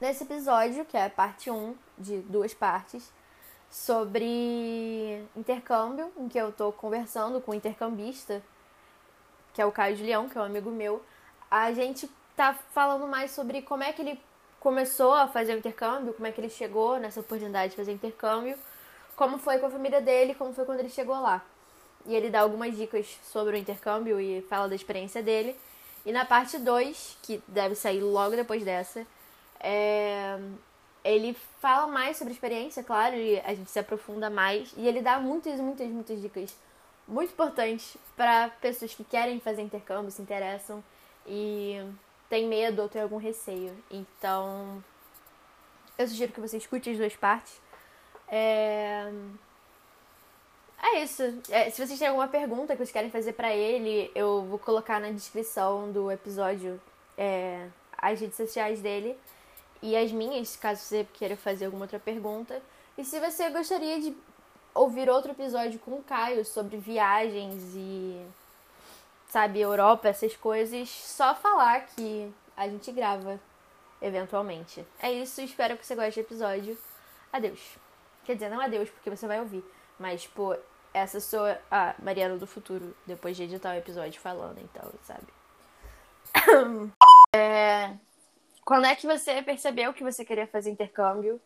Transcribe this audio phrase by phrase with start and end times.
[0.00, 3.10] nesse episódio, que é parte 1 de duas partes,
[3.70, 8.42] sobre intercâmbio, em que eu tô conversando com o intercambista,
[9.52, 11.02] que é o Caio Julião, que é um amigo meu.
[11.50, 14.20] A gente tá falando mais sobre como é que ele
[14.60, 18.56] começou a fazer o intercâmbio, como é que ele chegou nessa oportunidade de fazer intercâmbio,
[19.14, 21.42] como foi com a família dele, como foi quando ele chegou lá.
[22.04, 25.58] E ele dá algumas dicas sobre o intercâmbio e fala da experiência dele.
[26.04, 29.06] E na parte 2, que deve sair logo depois dessa,
[29.60, 30.38] é...
[31.04, 34.72] ele fala mais sobre experiência, claro, e a gente se aprofunda mais.
[34.76, 36.56] E ele dá muitas, muitas, muitas dicas
[37.08, 40.82] muito importantes para pessoas que querem fazer intercâmbio, se interessam
[41.26, 41.80] e
[42.28, 43.76] tem medo ou tem algum receio.
[43.90, 44.82] Então,
[45.98, 47.60] eu sugiro que você escute as duas partes.
[48.28, 49.10] É...
[50.82, 51.22] É isso.
[51.50, 55.00] É, se vocês têm alguma pergunta que vocês querem fazer para ele, eu vou colocar
[55.00, 56.80] na descrição do episódio
[57.16, 57.66] é,
[57.96, 59.16] as redes sociais dele
[59.86, 62.60] e as minhas, caso você queira fazer alguma outra pergunta.
[62.98, 64.16] E se você gostaria de
[64.74, 68.20] ouvir outro episódio com o Caio sobre viagens e,
[69.28, 73.38] sabe, Europa, essas coisas, só falar que a gente grava
[74.02, 74.84] eventualmente.
[75.00, 76.76] É isso, espero que você goste do episódio.
[77.32, 77.78] Adeus.
[78.24, 79.64] Quer dizer, não adeus, porque você vai ouvir.
[80.00, 80.56] Mas, tipo,
[80.92, 85.26] essa sou a Mariana do futuro, depois de editar o episódio falando, então, sabe?
[87.34, 87.94] É...
[88.66, 91.40] Quando é que você percebeu que você queria fazer intercâmbio?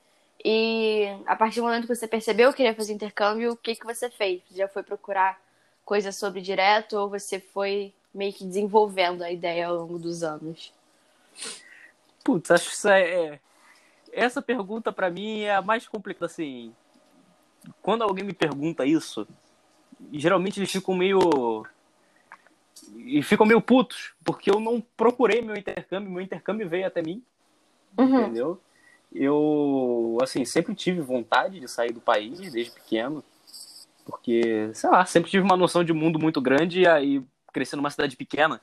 [0.45, 3.87] E a partir do momento que você percebeu que queria fazer intercâmbio, o que, que
[3.87, 4.43] você fez?
[4.49, 5.41] Você já foi procurar
[5.85, 10.73] coisas sobre direto ou você foi meio que desenvolvendo a ideia ao longo dos anos?
[12.25, 13.03] Putz, acho que isso é.
[13.03, 13.41] é
[14.13, 16.75] essa pergunta para mim é a mais complicada, assim
[17.83, 19.27] quando alguém me pergunta isso,
[20.13, 21.67] geralmente eles ficam meio.
[22.97, 27.23] E ficam meio putos, porque eu não procurei meu intercâmbio, meu intercâmbio veio até mim.
[27.99, 28.23] Uhum.
[28.23, 28.61] Entendeu?
[29.13, 33.25] Eu, assim, sempre tive vontade de sair do país desde pequeno,
[34.05, 37.91] porque, sei lá, sempre tive uma noção de mundo muito grande e aí, crescendo numa
[37.91, 38.61] cidade pequena,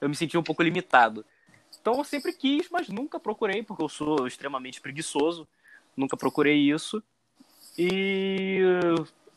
[0.00, 1.24] eu me sentia um pouco limitado.
[1.80, 5.48] Então eu sempre quis, mas nunca procurei, porque eu sou extremamente preguiçoso,
[5.96, 7.02] nunca procurei isso.
[7.78, 8.60] E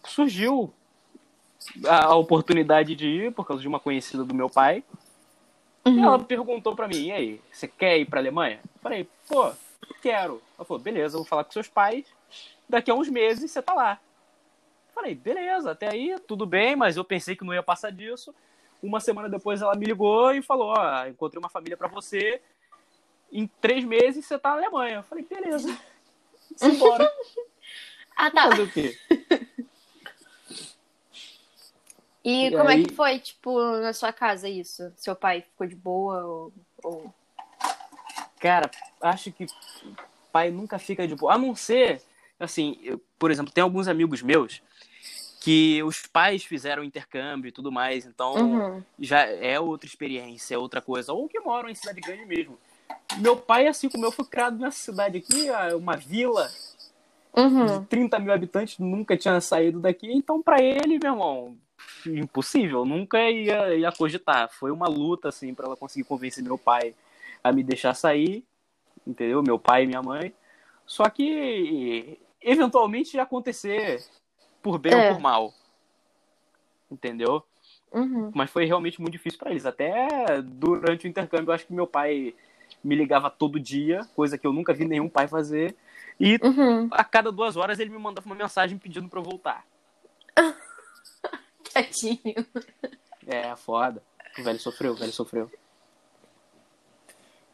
[0.06, 0.74] surgiu
[1.88, 4.84] a oportunidade de ir por causa de uma conhecida do meu pai.
[5.86, 5.98] Uhum.
[5.98, 8.60] E ela perguntou para mim: e aí, você quer ir pra Alemanha?
[8.64, 9.52] Eu falei: pô,
[10.02, 10.42] quero.
[10.58, 12.06] Ela falou: beleza, vou falar com seus pais.
[12.68, 14.00] Daqui a uns meses você tá lá.
[14.90, 18.34] Eu falei: beleza, até aí tudo bem, mas eu pensei que não ia passar disso.
[18.82, 22.42] Uma semana depois ela me ligou e falou: ó, encontrei uma família para você.
[23.32, 24.98] Em três meses você tá na Alemanha.
[24.98, 25.78] Eu falei: beleza,
[26.56, 27.12] simbora.
[28.16, 28.50] Ah, tá.
[28.50, 28.98] Fazer o quê?
[32.24, 32.84] E, e como aí...
[32.84, 34.92] é que foi, tipo, na sua casa isso?
[34.98, 36.54] Seu pai ficou de boa ou...
[36.84, 37.14] ou...
[38.40, 38.70] Cara,
[39.02, 39.46] acho que
[40.34, 41.36] pai nunca fica de boa.
[41.36, 42.02] A não ser,
[42.40, 44.62] assim, eu, por exemplo, tem alguns amigos meus
[45.40, 48.84] que os pais fizeram intercâmbio e tudo mais, então uhum.
[48.98, 51.14] já é outra experiência, é outra coisa.
[51.14, 52.58] Ou que moram em cidade grande mesmo.
[53.18, 56.50] Meu pai, assim como eu, foi criado nessa cidade aqui, uma vila
[57.36, 57.80] uhum.
[57.80, 60.12] de 30 mil habitantes, nunca tinha saído daqui.
[60.12, 61.58] Então, para ele, meu irmão,
[62.06, 64.50] impossível, nunca ia, ia cogitar.
[64.52, 66.94] Foi uma luta, assim, para ela conseguir convencer meu pai
[67.44, 68.44] a me deixar sair,
[69.06, 69.42] entendeu?
[69.44, 70.34] Meu pai e minha mãe.
[70.86, 74.04] Só que, eventualmente, ia acontecer
[74.62, 75.10] por bem é.
[75.10, 75.54] ou por mal.
[76.92, 77.44] Entendeu?
[77.92, 78.32] Uhum.
[78.34, 79.66] Mas foi realmente muito difícil para eles.
[79.66, 82.34] Até durante o intercâmbio, eu acho que meu pai
[82.84, 85.76] me ligava todo dia, coisa que eu nunca vi nenhum pai fazer.
[86.24, 86.88] E uhum.
[86.90, 89.66] a cada duas horas ele me mandava uma mensagem pedindo pra eu voltar.
[91.74, 92.48] Tadinho.
[93.28, 94.02] É, foda.
[94.40, 95.52] O velho sofreu, o velho sofreu.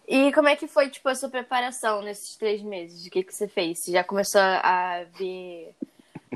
[0.08, 3.08] E como é que foi, tipo, a sua preparação nesses três meses?
[3.08, 3.80] O que, que você fez?
[3.80, 5.74] Você já começou a ver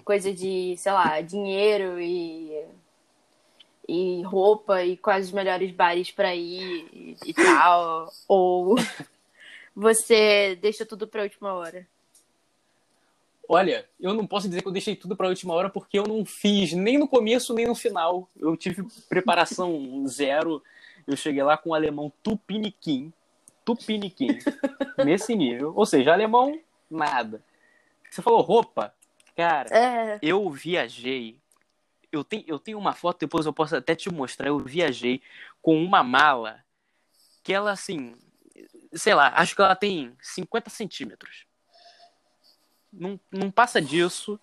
[0.03, 2.65] coisa de, sei lá, dinheiro e,
[3.87, 8.11] e roupa e quais os melhores bares para ir e, e tal?
[8.27, 8.75] Ou
[9.75, 11.87] você deixa tudo pra última hora?
[13.53, 16.05] Olha, eu não posso dizer que eu deixei tudo para a última hora porque eu
[16.07, 18.27] não fiz nem no começo nem no final.
[18.35, 20.63] Eu tive preparação zero.
[21.05, 23.13] Eu cheguei lá com o alemão tupiniquim.
[23.63, 24.39] Tupiniquim.
[25.05, 25.71] nesse nível.
[25.75, 26.59] Ou seja, alemão,
[26.89, 27.43] nada.
[28.09, 28.93] Você falou roupa?
[29.35, 30.19] Cara, é.
[30.21, 31.37] eu viajei.
[32.11, 34.47] Eu tenho, eu tenho uma foto, depois eu posso até te mostrar.
[34.47, 35.21] Eu viajei
[35.61, 36.63] com uma mala
[37.43, 38.15] que ela, assim,
[38.93, 41.45] sei lá, acho que ela tem 50 centímetros
[42.93, 44.39] não, não passa disso.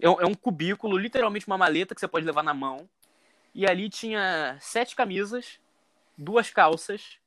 [0.00, 2.88] É, é um cubículo, literalmente uma maleta que você pode levar na mão.
[3.54, 5.58] E ali tinha sete camisas,
[6.16, 7.18] duas calças,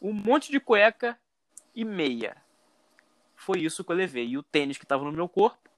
[0.00, 1.18] um monte de cueca
[1.74, 2.36] e meia.
[3.34, 4.28] foi isso que eu levei.
[4.28, 5.68] E o tênis que estava no meu corpo,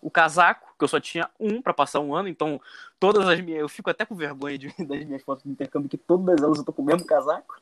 [0.00, 2.60] o casaco, que eu só tinha um para passar um ano, então
[2.98, 3.60] todas as minhas.
[3.60, 6.64] Eu fico até com vergonha de, das minhas fotos de intercâmbio, que todas elas eu
[6.64, 7.60] tô com o mesmo casaco.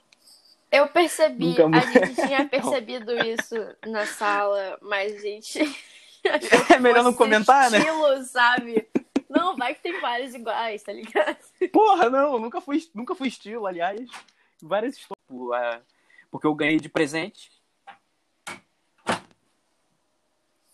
[0.70, 3.56] Eu percebi, a gente tinha percebido isso
[3.87, 5.58] na sala, mas a gente.
[6.75, 8.25] É melhor não comentar, estilo, né?
[8.25, 8.88] sabe?
[9.28, 11.38] Não, vai que tem vários iguais, tá ligado?
[11.72, 14.06] Porra, não, nunca fui, nunca fui estilo, aliás.
[14.61, 15.82] Várias histórias.
[16.31, 17.50] Porque eu ganhei de presente.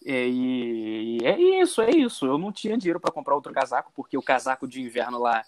[0.04, 2.26] E, é isso, é isso.
[2.26, 5.44] Eu não tinha dinheiro para comprar outro casaco, porque o casaco de inverno lá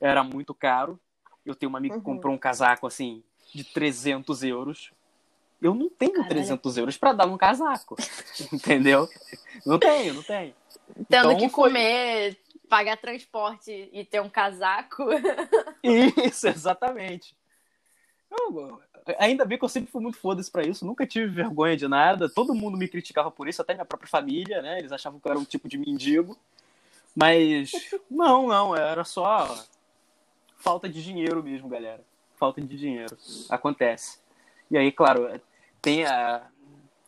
[0.00, 0.98] era muito caro.
[1.44, 2.14] Eu tenho uma amiga que uhum.
[2.14, 3.22] comprou um casaco assim
[3.54, 4.92] de 300 euros.
[5.60, 6.30] Eu não tenho Caralho.
[6.30, 7.96] 300 euros para dar um casaco.
[8.52, 9.08] Entendeu?
[9.64, 10.54] Não tenho, não tenho.
[11.08, 11.70] Tendo então, que foi...
[11.70, 12.38] comer,
[12.68, 15.04] pagar transporte e ter um casaco.
[15.82, 17.36] Isso, exatamente.
[18.30, 18.80] Eu,
[19.18, 22.30] ainda bem que eu sempre fui muito foda-se pra isso, nunca tive vergonha de nada.
[22.30, 24.78] Todo mundo me criticava por isso, até minha própria família, né?
[24.78, 26.38] Eles achavam que eu era um tipo de mendigo.
[27.14, 27.72] Mas
[28.10, 29.62] não, não, era só
[30.56, 32.02] falta de dinheiro mesmo, galera.
[32.42, 33.16] Falta de dinheiro.
[33.48, 34.18] Acontece.
[34.68, 35.40] E aí, claro,
[35.80, 36.42] tem a.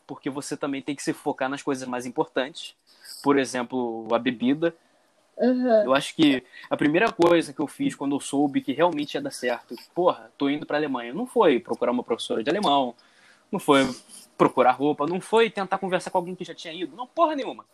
[0.07, 2.73] Porque você também tem que se focar nas coisas mais importantes.
[3.21, 4.73] Por exemplo, a bebida.
[5.35, 5.83] Uhum.
[5.83, 9.21] Eu acho que a primeira coisa que eu fiz quando eu soube que realmente ia
[9.21, 12.95] dar certo, porra, tô indo pra Alemanha, não foi procurar uma professora de alemão,
[13.51, 13.93] não foi
[14.37, 17.65] procurar roupa, não foi tentar conversar com alguém que já tinha ido, não, porra nenhuma.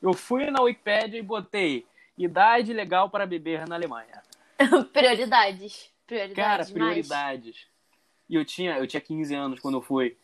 [0.00, 1.84] Eu fui na Wikipedia e botei
[2.16, 4.22] idade legal para beber na Alemanha.
[4.92, 5.97] prioridades.
[6.08, 6.34] Prioridades.
[6.34, 7.54] Cara, prioridades.
[7.54, 7.66] Mais.
[8.28, 10.16] E eu tinha, eu tinha 15 anos quando eu fui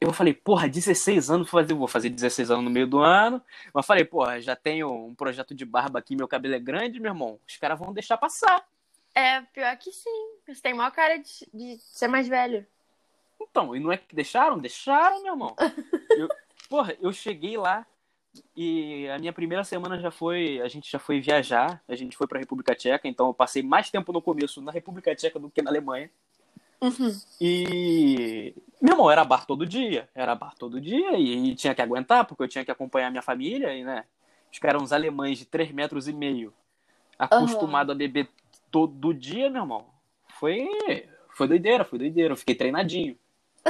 [0.00, 3.40] eu falei, porra, 16 anos, vou fazer, vou fazer 16 anos no meio do ano.
[3.72, 7.10] Mas falei, porra, já tenho um projeto de barba aqui, meu cabelo é grande, meu
[7.10, 7.38] irmão.
[7.46, 8.66] Os caras vão deixar passar.
[9.14, 10.28] É, pior que sim.
[10.46, 12.66] Você tem maior cara de, de ser mais velho.
[13.38, 14.58] Então, e não é que deixaram?
[14.58, 15.54] Deixaram, meu irmão.
[16.16, 16.28] eu,
[16.70, 17.86] porra, eu cheguei lá
[18.56, 20.60] e a minha primeira semana já foi.
[20.60, 23.90] A gente já foi viajar, a gente foi pra República Tcheca, então eu passei mais
[23.90, 26.10] tempo no começo na República Tcheca do que na Alemanha.
[26.80, 27.14] Uhum.
[27.40, 30.08] E, meu irmão, era bar todo dia.
[30.14, 33.22] Era bar todo dia e, e, tinha que aguentar, porque eu tinha que acompanhar minha
[33.22, 33.74] família.
[33.74, 34.04] E, né,
[34.50, 36.52] os caras eram uns alemães de 3 metros e meio,
[37.18, 37.94] acostumado uhum.
[37.94, 38.28] a beber
[38.70, 39.86] todo dia, meu irmão.
[40.38, 40.68] Foi,
[41.36, 42.32] foi doideira, foi doideira.
[42.32, 43.18] Eu fiquei treinadinho.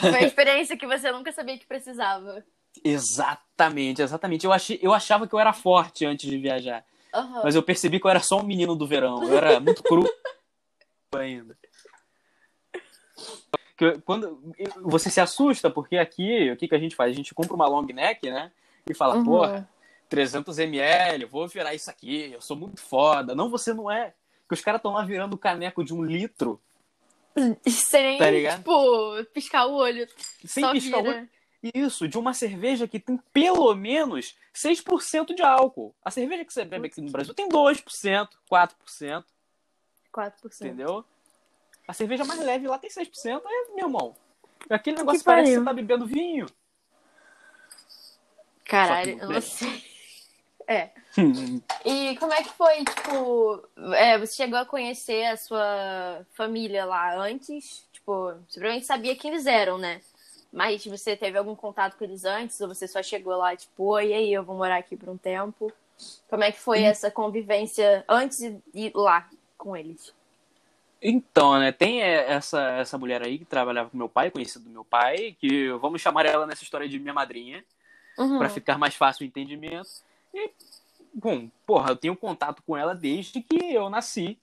[0.00, 2.44] foi a experiência que você nunca sabia que precisava.
[2.84, 4.44] Exatamente, exatamente.
[4.44, 6.84] Eu, achei, eu achava que eu era forte antes de viajar.
[7.14, 7.42] Uhum.
[7.44, 9.22] Mas eu percebi que eu era só um menino do verão.
[9.22, 10.04] Eu era muito cru
[11.14, 11.56] ainda.
[14.04, 14.40] Quando
[14.82, 17.10] você se assusta, porque aqui, o que, que a gente faz?
[17.10, 18.50] A gente compra uma long neck, né?
[18.88, 19.24] E fala, uhum.
[19.24, 19.68] porra,
[20.08, 23.34] 300 ml, vou virar isso aqui, eu sou muito foda.
[23.34, 24.14] Não, você não é.
[24.42, 26.60] Porque os caras estão lá virando caneco de um litro.
[27.66, 30.08] Sem, tá tipo, piscar o olho.
[30.44, 31.14] Sem piscar vira.
[31.14, 31.28] o olho.
[31.74, 35.94] Isso, de uma cerveja que tem pelo menos 6% de álcool.
[36.04, 39.24] A cerveja que você bebe aqui no Brasil tem 2%, 4%.
[40.12, 40.32] 4%.
[40.60, 41.04] Entendeu?
[41.86, 44.16] A cerveja mais leve lá tem 6%, é, meu irmão.
[44.68, 46.46] Aquele negócio que parece que você tá bebendo vinho.
[48.64, 49.84] Caralho, eu não sei.
[50.68, 50.90] É.
[51.84, 57.16] e como é que foi, tipo, é, você chegou a conhecer a sua família lá
[57.16, 57.86] antes?
[57.92, 60.00] Tipo, você provavelmente sabia quem eles eram, né?
[60.56, 62.60] Mas você teve algum contato com eles antes?
[62.60, 65.70] Ou você só chegou lá, tipo, oi, aí, eu vou morar aqui por um tempo?
[66.28, 66.86] Como é que foi hum.
[66.86, 69.28] essa convivência antes de ir lá?
[69.56, 70.14] com eles.
[71.02, 74.84] Então, né, tem essa, essa mulher aí que trabalhava com meu pai, conhecida do meu
[74.84, 77.64] pai, que vamos chamar ela nessa história de minha madrinha,
[78.18, 78.38] uhum.
[78.38, 79.88] para ficar mais fácil o entendimento.
[80.32, 80.50] E,
[81.12, 84.38] bom, porra, eu tenho contato com ela desde que eu nasci.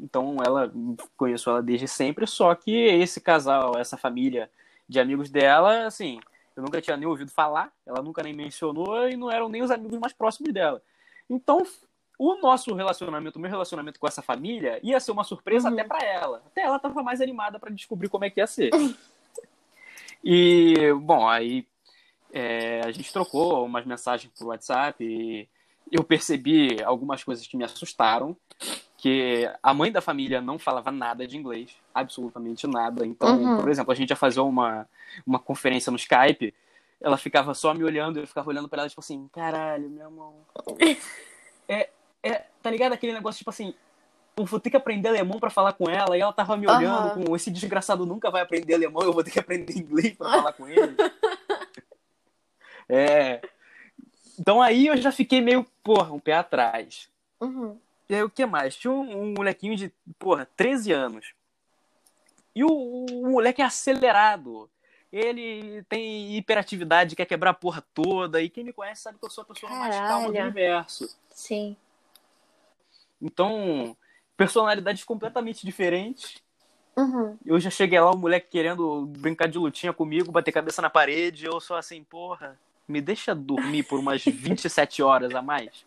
[0.00, 0.72] Então, ela
[1.16, 4.50] conheço ela desde sempre, só que esse casal, essa família
[4.88, 6.20] de amigos dela, assim,
[6.56, 9.70] eu nunca tinha nem ouvido falar, ela nunca nem mencionou e não eram nem os
[9.70, 10.82] amigos mais próximos dela.
[11.28, 11.62] Então,
[12.18, 15.74] o nosso relacionamento, o meu relacionamento com essa família, ia ser uma surpresa uhum.
[15.74, 16.42] até para ela.
[16.46, 18.70] Até ela tava mais animada para descobrir como é que ia ser.
[20.22, 21.66] e, bom, aí
[22.32, 25.48] é, a gente trocou umas mensagens por WhatsApp e
[25.90, 28.36] eu percebi algumas coisas que me assustaram.
[29.04, 33.06] Que a mãe da família não falava nada de inglês, absolutamente nada.
[33.06, 33.60] Então, uhum.
[33.60, 34.88] por exemplo, a gente ia fazer uma,
[35.26, 36.54] uma conferência no Skype,
[37.02, 40.34] ela ficava só me olhando, eu ficava olhando para ela, tipo assim, caralho, minha mão.
[41.68, 41.88] É,
[42.22, 42.92] é, tá ligado?
[42.92, 43.74] Aquele negócio, tipo assim,
[44.36, 47.18] eu vou ter que aprender alemão para falar com ela, e ela tava me olhando
[47.18, 47.24] uhum.
[47.26, 50.52] com esse desgraçado nunca vai aprender alemão, eu vou ter que aprender inglês para falar
[50.54, 50.96] com ele.
[52.88, 53.42] é.
[54.38, 57.08] Então aí eu já fiquei meio, porra, um pé atrás.
[57.40, 57.78] Uhum.
[58.08, 58.76] E aí o que mais?
[58.76, 61.34] Tinha um, um, molequinho de, porra, 13 anos.
[62.54, 64.70] E o, o, moleque é acelerado.
[65.12, 68.42] ele tem hiperatividade, quer quebrar a porra toda.
[68.42, 70.50] E quem me conhece sabe que eu sou a pessoa mais calma do Caralho.
[70.50, 71.16] universo.
[71.30, 71.76] Sim.
[73.20, 73.96] Então,
[74.36, 76.42] personalidades completamente diferentes.
[76.96, 77.36] Uhum.
[77.44, 81.46] Eu já cheguei lá, o moleque querendo brincar de lutinha comigo, bater cabeça na parede.
[81.46, 85.84] Eu sou assim, porra, me deixa dormir por umas 27 horas a mais.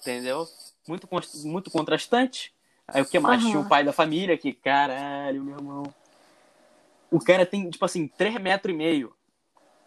[0.00, 0.48] Entendeu?
[0.86, 1.08] Muito,
[1.44, 2.54] muito contrastante.
[2.88, 3.40] Aí o que mais?
[3.42, 3.50] Aham.
[3.50, 5.94] Tinha o pai da família, que caralho, meu irmão.
[7.10, 9.14] O cara tem, tipo assim, 3 metros e meio.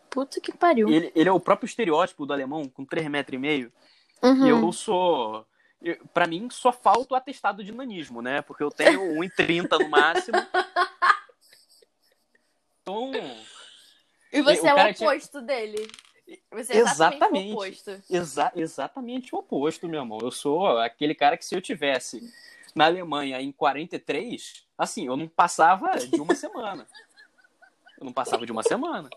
[0.09, 0.89] Puta que pariu.
[0.89, 3.71] Ele, ele é o próprio estereótipo do alemão, com 3 metros e meio.
[4.21, 4.45] Uhum.
[4.45, 5.45] E eu sou.
[6.13, 8.41] Pra mim, só falta o atestado de nanismo, né?
[8.41, 10.37] Porque eu tenho 1,30 no máximo.
[12.81, 13.11] Então,
[14.33, 15.87] E você é o cara tinha- oposto dele.
[16.51, 17.51] Você é exatamente, Exatamente.
[17.51, 18.03] o oposto.
[18.09, 20.19] exa exatamente o oposto, meu irmão.
[20.21, 22.31] Eu sou aquele cara que se eu tivesse
[22.75, 26.87] na Alemanha em 43, assim, eu não passava de uma semana.
[27.97, 29.09] Eu não passava de uma semana.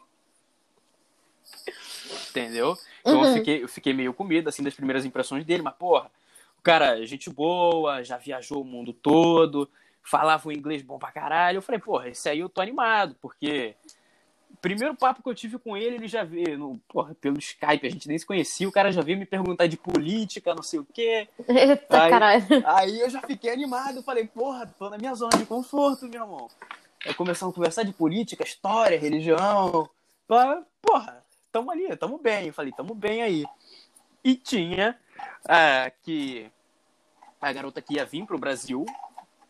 [2.30, 2.76] Entendeu?
[3.00, 3.26] Então Uhum.
[3.26, 6.10] eu, fiquei, eu fiquei meio com medo, assim, das primeiras impressões dele, mas, porra,
[6.58, 9.68] o cara, gente boa, já viajou o mundo todo,
[10.02, 11.58] falava um inglês bom pra caralho.
[11.58, 13.74] Eu falei, porra, esse aí eu tô animado, porque
[14.62, 17.90] primeiro papo que eu tive com ele, ele já veio, no, porra, pelo Skype, a
[17.90, 20.86] gente nem se conhecia, o cara já veio me perguntar de política, não sei o
[20.94, 21.28] quê.
[21.48, 22.44] Eita, Aí- caralho.
[22.64, 26.48] Aí eu já fiquei animado, falei, porra, tô na minha zona de conforto, meu irmão.
[27.04, 29.90] Aí começamos a conversar de política, história, religião.
[30.28, 32.46] Falei, Porra, tamo ali, tamo bem.
[32.46, 33.44] Eu falei, tamo bem aí.
[34.22, 34.96] E tinha
[35.44, 36.48] ah, que
[37.40, 38.86] a garota que ia vir pro Brasil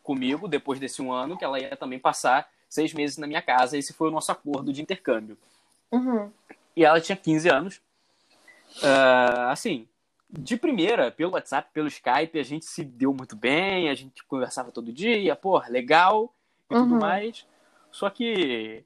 [0.03, 3.77] comigo depois desse um ano, que ela ia também passar seis meses na minha casa.
[3.77, 5.37] Esse foi o nosso acordo de intercâmbio.
[5.91, 6.31] Uhum.
[6.75, 7.81] E ela tinha 15 anos.
[8.83, 9.87] Ah, assim,
[10.31, 14.73] de primeira, pelo WhatsApp, pelo Skype, a gente se deu muito bem, a gente conversava
[14.73, 16.35] todo dia, porra, legal
[16.71, 17.01] e tudo Uhum.
[17.01, 17.47] mais.
[17.91, 18.83] Só que,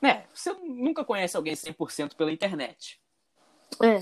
[0.00, 3.00] né, você nunca conhece alguém 100% pela internet.
[3.82, 3.98] É.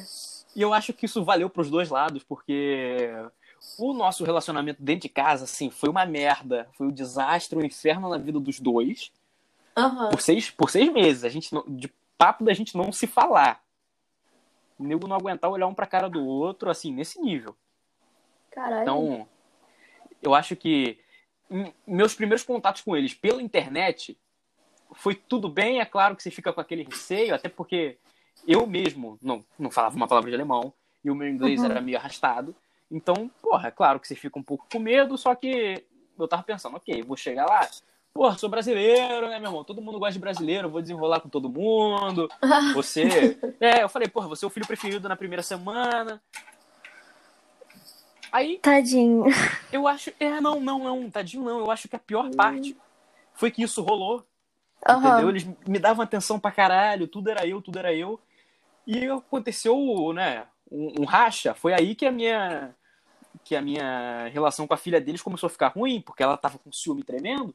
[0.54, 3.09] E eu acho que isso valeu pros dois lados, porque
[3.79, 6.69] o nosso relacionamento dentro de casa, assim, foi uma merda.
[6.73, 9.12] Foi um desastre, um inferno na vida dos dois
[9.76, 10.11] Aham.
[10.11, 11.25] por seis, por seis meses.
[11.25, 13.62] A gente não, de papo da gente não se falar.
[14.79, 17.55] O nego não aguentar olhar um pra cara do outro, assim, nesse nível.
[18.50, 18.83] Caralho.
[18.83, 19.29] Então,
[20.23, 20.99] eu acho que
[21.87, 24.17] meus primeiros contatos com eles pela internet
[24.93, 25.81] foi tudo bem.
[25.81, 27.99] É claro que você fica com aquele receio, até porque
[28.47, 30.73] eu mesmo não, não falava uma palavra de alemão
[31.05, 31.67] e o meu inglês Uhum.
[31.67, 32.55] era meio arrastado.
[32.90, 35.85] Então, porra, é claro que você fica um pouco com medo, só que
[36.18, 37.68] eu tava pensando, ok, vou chegar lá.
[38.12, 39.64] Porra, sou brasileiro, né, meu irmão?
[39.64, 42.28] Todo mundo gosta de brasileiro, vou desenrolar com todo mundo.
[42.75, 43.38] Você.
[43.61, 46.20] É, eu falei, porra, você é o filho preferido na primeira semana.
[48.32, 49.25] Aí Tadinho.
[49.73, 50.12] eu acho.
[50.18, 51.59] É, não, não, não, tadinho, não.
[51.59, 52.76] Eu acho que a pior parte
[53.35, 54.25] foi que isso rolou.
[54.82, 55.11] Entendeu?
[55.11, 55.28] Aham.
[55.30, 58.20] Eles me davam atenção pra caralho, tudo era eu, tudo era eu.
[58.87, 59.76] E aconteceu,
[60.14, 61.54] né, um, um racha.
[61.54, 62.75] Foi aí que a minha.
[63.44, 66.58] Que a minha relação com a filha deles começou a ficar ruim, porque ela tava
[66.58, 67.54] com ciúme tremendo.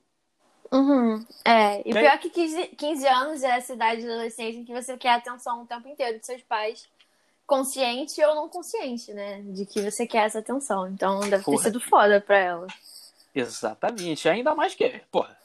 [0.72, 1.24] Uhum.
[1.46, 4.66] É, e E aí- pior que 15, 15 anos é essa idade de adolescência em
[4.66, 6.88] que você quer atenção o tempo inteiro de seus pais,
[7.46, 9.42] consciente ou não consciente, né?
[9.44, 10.88] De que você quer essa atenção.
[10.88, 11.64] Então deve ter Porra.
[11.64, 12.68] sido foda pra ela.
[13.34, 14.28] Exatamente.
[14.28, 15.38] Ainda mais que, porra,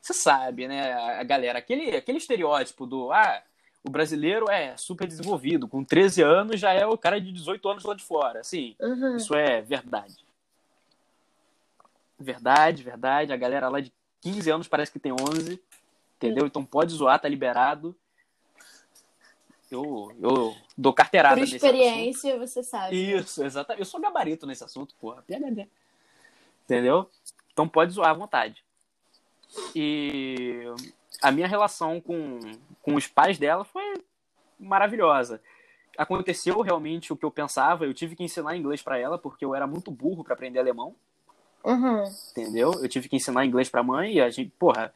[0.00, 3.42] você sabe, né, a galera, aquele, aquele estereótipo do, ah,
[3.86, 7.84] o brasileiro é super desenvolvido, com 13 anos já é o cara de 18 anos
[7.84, 8.40] lá de fora.
[8.40, 9.16] Assim, Uhum.
[9.16, 10.26] isso é verdade.
[12.18, 13.32] Verdade, verdade.
[13.32, 15.60] A galera lá de 15 anos parece que tem 11,
[16.16, 16.46] entendeu?
[16.46, 17.94] Então pode zoar, tá liberado.
[19.70, 22.96] Eu, eu dou carteirada Por nesse experiência, você sabe.
[22.96, 23.80] isso, exatamente.
[23.80, 25.22] Eu sou gabarito nesse assunto, porra.
[25.22, 25.68] PHD.
[26.64, 27.10] Entendeu?
[27.52, 28.64] Então pode zoar à vontade.
[29.74, 30.62] E
[31.26, 32.38] a minha relação com,
[32.82, 33.82] com os pais dela foi
[34.58, 35.40] maravilhosa.
[35.98, 37.84] Aconteceu realmente o que eu pensava.
[37.84, 40.94] Eu tive que ensinar inglês pra ela porque eu era muito burro pra aprender alemão,
[41.64, 42.04] Uhum.
[42.30, 42.70] entendeu?
[42.80, 44.94] Eu tive que ensinar inglês pra mãe e a gente, porra.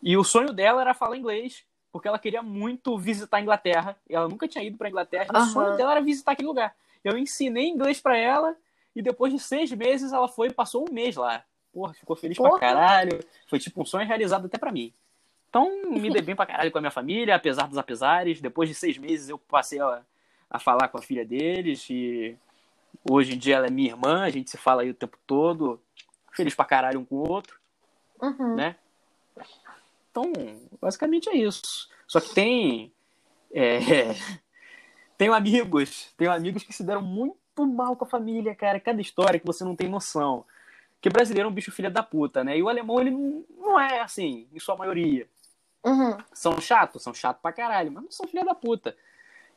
[0.00, 3.96] E o sonho dela era falar inglês porque ela queria muito visitar a Inglaterra.
[4.08, 5.26] E ela nunca tinha ido pra Inglaterra.
[5.34, 6.76] E o sonho dela era visitar aquele lugar.
[7.02, 8.54] Eu ensinei inglês pra ela
[8.94, 11.42] e depois de seis meses ela foi e passou um mês lá.
[11.72, 12.60] Porra, ficou feliz pra Porra.
[12.60, 13.18] caralho.
[13.48, 14.92] Foi tipo um sonho realizado até pra mim.
[15.48, 18.40] Então, me dei bem pra caralho com a minha família, apesar dos apesares.
[18.40, 20.02] Depois de seis meses eu passei a,
[20.50, 22.36] a falar com a filha deles e
[23.08, 25.80] hoje em dia ela é minha irmã, a gente se fala aí o tempo todo,
[26.32, 27.58] feliz pra caralho um com o outro,
[28.20, 28.56] Uhum.
[28.56, 28.76] né?
[30.10, 30.32] Então,
[30.80, 31.90] basicamente é isso.
[32.06, 32.92] Só que tem.
[33.52, 33.78] É,
[35.18, 38.80] tenho amigos, tenho amigos que se deram muito mal com a família, cara.
[38.80, 40.44] Cada história que você não tem noção.
[40.94, 42.56] Porque brasileiro é um bicho filha da puta, né?
[42.56, 45.26] E o alemão, ele não, não é assim, em sua maioria.
[45.86, 46.18] Uhum.
[46.32, 48.96] São chatos, são chatos pra caralho, mas não são filha da puta.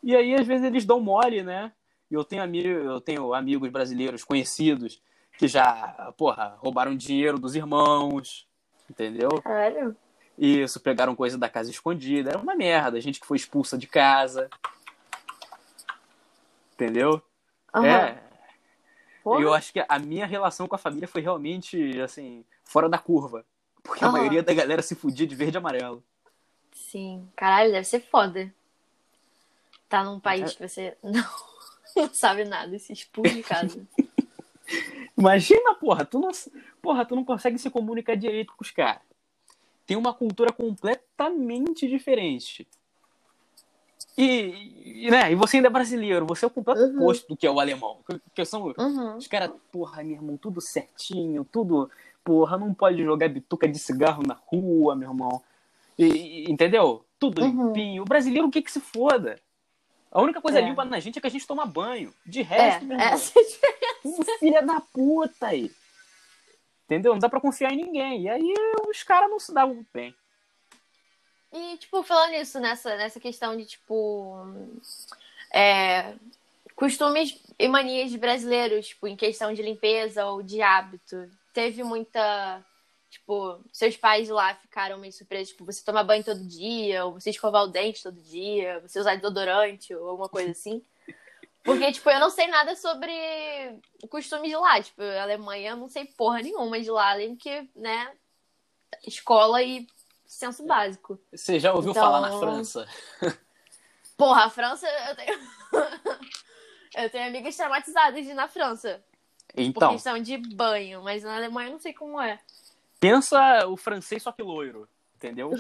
[0.03, 1.71] E aí, às vezes, eles dão mole, né?
[2.09, 5.01] E eu tenho, amigo, eu tenho amigos brasileiros conhecidos
[5.37, 8.47] que já, porra, roubaram dinheiro dos irmãos,
[8.89, 9.29] entendeu?
[9.41, 9.95] Sério?
[10.37, 12.29] Isso, pegaram coisa da casa escondida.
[12.29, 13.01] Era uma merda.
[13.01, 14.49] Gente que foi expulsa de casa.
[16.73, 17.21] Entendeu?
[17.75, 17.85] Uhum.
[17.85, 18.17] É.
[19.23, 19.41] Porra.
[19.41, 23.45] Eu acho que a minha relação com a família foi realmente, assim, fora da curva.
[23.83, 24.17] Porque a Aham.
[24.17, 26.03] maioria da galera se fudia de verde e amarelo.
[26.71, 27.27] Sim.
[27.35, 28.53] Caralho, deve ser foda.
[29.87, 30.19] Tá num É.
[30.21, 31.23] país que você não,
[31.95, 33.85] não sabe nada e se expulsa de casa.
[35.17, 36.29] Imagina, porra, tu não,
[36.81, 39.01] porra, tu não consegue se comunicar direito com os caras.
[39.85, 42.67] Tem uma cultura completamente diferente.
[44.17, 46.95] E, e, né, e você ainda é brasileiro, você é o completo Uhum.
[46.97, 47.99] oposto do que é o alemão.
[48.05, 49.17] Que, que são Uhum.
[49.17, 51.89] os caras, porra, meu irmão, tudo certinho, tudo,
[52.23, 55.41] porra, não pode jogar bituca de cigarro na rua, meu irmão.
[55.99, 57.05] E- e- entendeu?
[57.19, 57.67] Tudo Uhum.
[57.67, 58.01] limpinho.
[58.03, 59.39] O brasileiro, o que que se foda?
[60.11, 60.61] A única coisa É.
[60.61, 62.13] limpa na gente é que a gente toma banho.
[62.25, 64.37] De É, resto, meu irmão, essa é diferença.
[64.39, 65.69] filha da puta aí.
[66.85, 67.11] Entendeu?
[67.11, 68.23] Não dá pra confiar em ninguém.
[68.23, 68.53] E aí
[68.89, 70.15] os caras não se davam muito bem.
[71.51, 74.35] E, tipo, falando nisso, nessa, nessa questão de, tipo.
[75.51, 76.13] é,
[76.75, 81.29] costumes e manias de brasileiros, tipo, em questão de limpeza ou de hábito.
[81.53, 82.63] Teve muita.
[83.09, 87.31] Tipo, seus pais lá ficaram meio surpresos, tipo, você tomar banho todo dia, ou você
[87.31, 90.83] escovar o dente todo dia, você usar desodorante, ou alguma coisa assim.
[91.63, 93.11] Porque, tipo, eu não sei nada sobre
[94.03, 94.81] o costume de lá.
[94.81, 98.11] Tipo, Alemanha eu não sei porra nenhuma de lá, além que, né,
[99.05, 99.87] escola e
[100.25, 101.19] senso básico.
[101.31, 102.87] Você já ouviu Então- falar na França?
[104.15, 105.39] Porra, a França, eu tenho.
[106.95, 109.03] eu tenho amigas traumatizadas de ir na França.
[109.53, 112.39] Por Então, questão de banho, mas na Alemanha eu não sei como é.
[112.99, 114.87] Pensa o francês só que loiro.
[115.15, 115.51] Entendeu?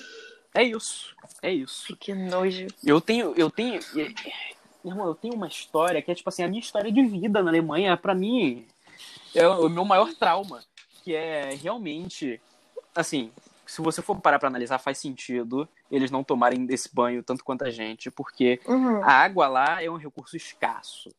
[0.53, 1.15] É isso.
[1.41, 1.95] É isso.
[1.97, 2.67] Que nojo.
[2.83, 3.79] Eu tenho, eu tenho.
[4.83, 7.49] Irmão, eu tenho uma história que é tipo assim, a minha história de vida na
[7.49, 8.65] Alemanha, pra mim,
[9.35, 10.63] é o meu maior trauma.
[11.03, 12.41] Que é realmente.
[12.95, 13.31] Assim,
[13.65, 17.63] se você for parar pra analisar, faz sentido eles não tomarem desse banho tanto quanto
[17.63, 21.09] a gente, porque Uhum, a água lá é um recurso escasso,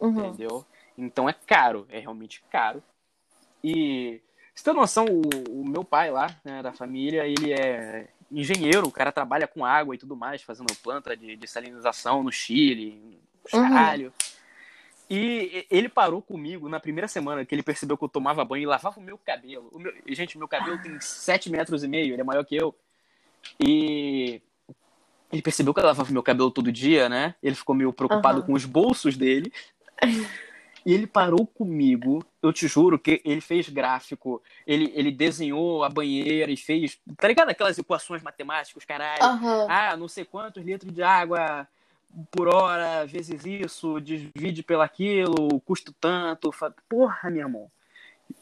[0.00, 0.28] uhum.
[0.28, 0.64] entendeu?
[0.96, 2.82] Então é caro, é realmente caro.
[3.62, 4.20] E
[4.54, 8.92] você tem noção, o, o meu pai lá, né, da família, ele é engenheiro, o
[8.92, 13.18] cara trabalha com água e tudo mais, fazendo planta de, de salinização no Chile,
[13.52, 13.60] Uhum.
[13.60, 14.12] caralho.
[15.10, 18.66] E ele parou comigo na primeira semana que ele percebeu que eu tomava banho e
[18.66, 19.68] lavava o meu cabelo.
[19.70, 22.74] O meu- gente, meu cabelo tem 7 metros e meio, ele é maior que eu.
[23.60, 24.40] E
[25.30, 27.34] ele percebeu que eu lavava meu cabelo todo dia, né?
[27.42, 28.46] Ele ficou meio preocupado Aham.
[28.46, 29.52] com os bolsos dele.
[30.84, 35.88] E ele parou comigo, eu te juro que ele fez gráfico, ele, ele desenhou a
[35.88, 37.48] banheira e fez, tá ligado?
[37.48, 39.24] Aquelas equações matemáticas, caralho.
[39.24, 39.66] Aham.
[39.66, 41.66] Ah, não sei quantos litros de água
[42.30, 46.52] por hora, vezes isso, divide pelo aquilo, custo tanto.
[46.52, 47.70] Fa- Porra, meu irmão.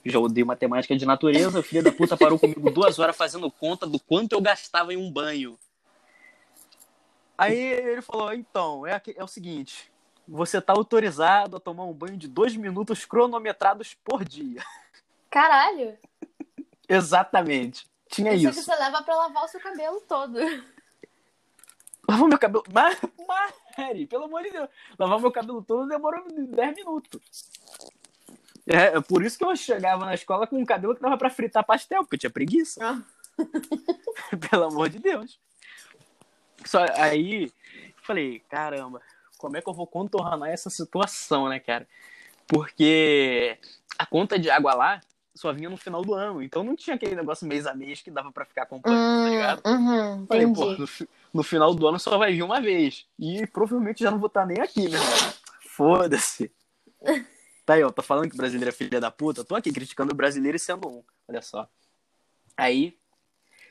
[0.05, 3.87] Já odeio matemática de natureza, o filho da puta parou comigo duas horas fazendo conta
[3.87, 5.57] do quanto eu gastava em um banho.
[7.39, 9.92] Aí ele falou, então, é, é o seguinte,
[10.27, 14.63] você tá autorizado a tomar um banho de dois minutos cronometrados por dia.
[15.31, 15.97] Caralho.
[16.89, 17.87] Exatamente.
[18.09, 18.59] Tinha Isso, isso.
[18.59, 20.39] que você leva pra lavar o seu cabelo todo.
[22.07, 22.65] Lavar meu cabelo.
[22.71, 22.99] Mas,
[23.79, 24.69] Mari, pelo amor de Deus.
[24.99, 27.21] Lavar meu cabelo todo demorou 10 minutos.
[28.67, 31.31] É, é por isso que eu chegava na escola com um cabelo que dava pra
[31.31, 32.81] fritar pastel, porque eu tinha preguiça.
[32.85, 33.03] Ah.
[34.51, 35.41] pelo amor de Deus.
[36.65, 37.51] Só aí,
[38.03, 39.01] falei, caramba,
[39.43, 41.87] como é que eu vou contornar essa situação, né, cara?
[42.47, 43.59] Porque
[43.99, 45.01] a conta de água lá
[45.35, 48.11] só vinha no final do ano, então não tinha aquele negócio mês a mês que
[48.11, 49.63] dava pra ficar acompanhando, tá ligado?
[49.67, 50.89] uhum, Falei, pô, no,
[51.35, 53.07] no final do ano só vai vir uma vez.
[53.19, 55.33] E provavelmente já não vou estar nem aqui, meu irmão.
[55.67, 56.53] Foda-se.
[57.65, 59.45] Tá aí, ó, tô falando que o brasileiro é filha da puta.
[59.45, 61.05] Tô aqui criticando o brasileiro e sendo um.
[61.29, 61.69] Olha só.
[62.57, 62.99] Aí,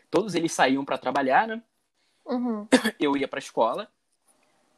[0.09, 1.61] todos eles saíam pra trabalhar, né?
[2.25, 2.65] Uhum.
[2.97, 3.91] Eu ia pra escola.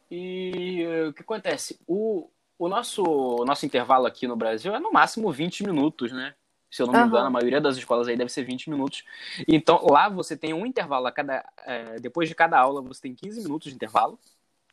[0.09, 1.79] E eh, o que acontece?
[1.87, 6.35] O, o, nosso, o nosso intervalo aqui no Brasil é no máximo 20 minutos, né?
[6.69, 9.03] Se eu não me engano, a maioria das escolas aí deve ser 20 minutos.
[9.47, 11.45] Então, lá você tem um intervalo a cada.
[11.65, 14.19] eh, depois de cada aula, você tem 15 minutos de intervalo.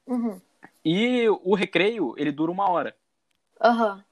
[0.06, 0.40] Uhum.
[0.82, 2.96] E o recreio, ele dura uma hora.
[3.62, 4.02] Aham.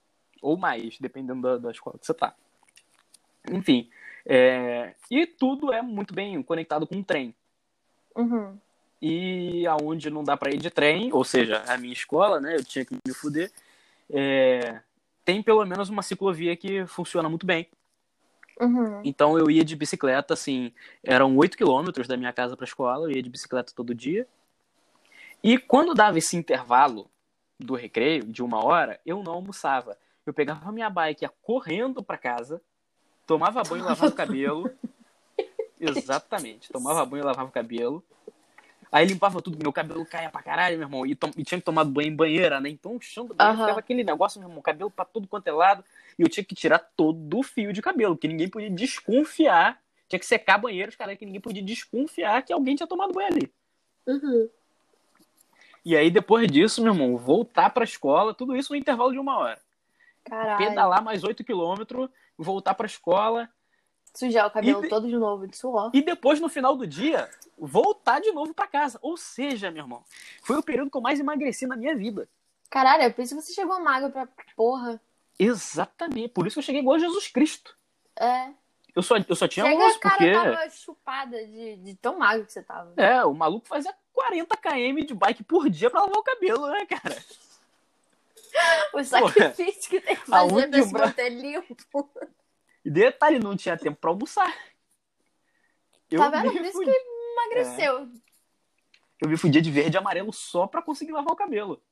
[0.43, 2.35] Ou mais, dependendo da, da escola que você tá.
[3.51, 3.89] Enfim.
[4.27, 7.35] é, e tudo é muito bem conectado com o trem.
[8.15, 8.59] Uhum.
[9.01, 12.57] E aonde não dá pra ir de trem, ou seja, a minha escola, né?
[12.57, 13.51] Eu tinha que me fuder.
[14.11, 14.81] é,
[15.25, 17.69] tem pelo menos uma ciclovia que funciona muito bem.
[18.61, 19.03] Uhum.
[19.05, 20.73] Então eu ia de bicicleta, assim,
[21.05, 24.27] eram 8 quilômetros da minha casa pra escola, eu ia de bicicleta todo dia.
[25.43, 27.09] E quando dava esse intervalo
[27.59, 29.97] do recreio, de uma hora, eu não almoçava.
[30.27, 32.61] Eu pegava a minha bike, ia correndo pra casa,
[33.27, 34.71] tomava banho, lavava o cabelo.
[35.79, 38.03] Exatamente, tomava banho, lavava o cabelo.
[38.91, 41.07] Aí limpava tudo, meu cabelo caia pra caralho, meu irmão.
[41.07, 42.69] E, e tinha que tomar banho em banheira, né?
[42.71, 43.67] Então o chão do banheiro Aham.
[43.67, 45.85] ficava aquele negócio, meu irmão, cabelo pra tudo quanto é lado.
[46.19, 49.81] E eu tinha que tirar todo o fio de cabelo, porque ninguém podia desconfiar.
[50.09, 53.53] Tinha que secar banheiros, cara, que ninguém podia desconfiar que alguém tinha tomado banho ali.
[54.07, 54.49] Uhum.
[55.85, 59.39] E aí, depois disso, meu irmão, voltar pra escola, tudo isso no intervalo de uma
[59.39, 59.59] hora.
[60.25, 60.59] Caralho.
[60.59, 63.49] Pedalar mais 8 quilômetros, voltar pra escola.
[64.19, 65.91] Sujar o cabelo E- todo de novo de suor.
[65.95, 68.99] E depois, no final do dia, voltar de novo pra casa.
[69.01, 70.03] Ou seja, meu irmão,
[70.43, 72.29] foi o período que eu mais emagreci na minha vida.
[72.69, 74.27] Caralho, é por isso que você chegou magro pra
[74.57, 75.01] porra.
[75.39, 76.31] Exatamente.
[76.31, 77.77] Por isso que eu cheguei igual a Jesus Cristo.
[78.19, 78.49] É.
[78.95, 82.45] Eu só, eu só tinha Chega, osso, a cara tava chupada de, de tão magro
[82.45, 82.93] que você tava.
[82.97, 86.85] É, o maluco fazia 40 km de bike por dia pra lavar o cabelo, né,
[86.87, 87.17] cara?
[88.93, 91.77] O sacrifício que tem que fazer pra se bra- manter limpo.
[92.89, 94.51] E detalhe, não tinha tempo pra almoçar.
[96.11, 96.51] Eu Tá vendo?
[96.51, 96.91] Por isso que
[97.35, 98.09] emagreceu.
[99.21, 101.83] Eu me fudia de verde e amarelo só pra conseguir lavar o cabelo.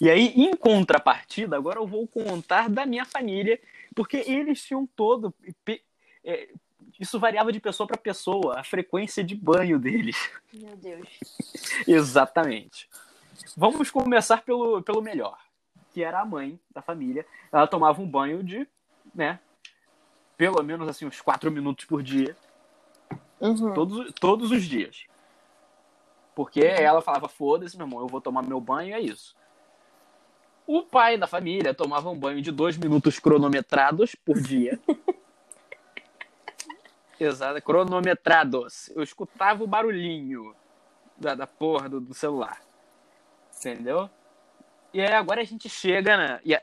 [0.00, 3.60] E aí, em contrapartida, agora eu vou contar da minha família,
[3.94, 5.34] porque eles tinham todo.
[6.24, 6.48] é,
[6.98, 10.16] isso variava de pessoa pra pessoa, a frequência de banho deles.
[10.54, 11.06] Meu Deus.
[11.86, 12.88] Exatamente.
[13.58, 15.38] Vamos começar pelo, pelo melhor,
[15.92, 17.26] que era a mãe da família.
[17.52, 18.66] Ela tomava um banho de,
[19.14, 19.38] né,
[20.36, 22.36] pelo menos assim, uns quatro minutos por dia,
[23.40, 23.74] Uhum.
[23.74, 25.04] todos, todos os dias.
[26.34, 29.36] Porque ela falava, foda-se, meu irmão, eu vou tomar meu banho e é isso.
[30.66, 34.80] O pai da família tomava um banho de dois minutos cronometrados por dia.
[37.18, 38.88] Exato, cronometrados.
[38.90, 40.54] Eu escutava o barulhinho
[41.16, 42.60] da, da porra do, do celular.
[43.56, 44.08] Entendeu?
[44.92, 46.40] E aí agora a gente chega na.
[46.44, 46.58] e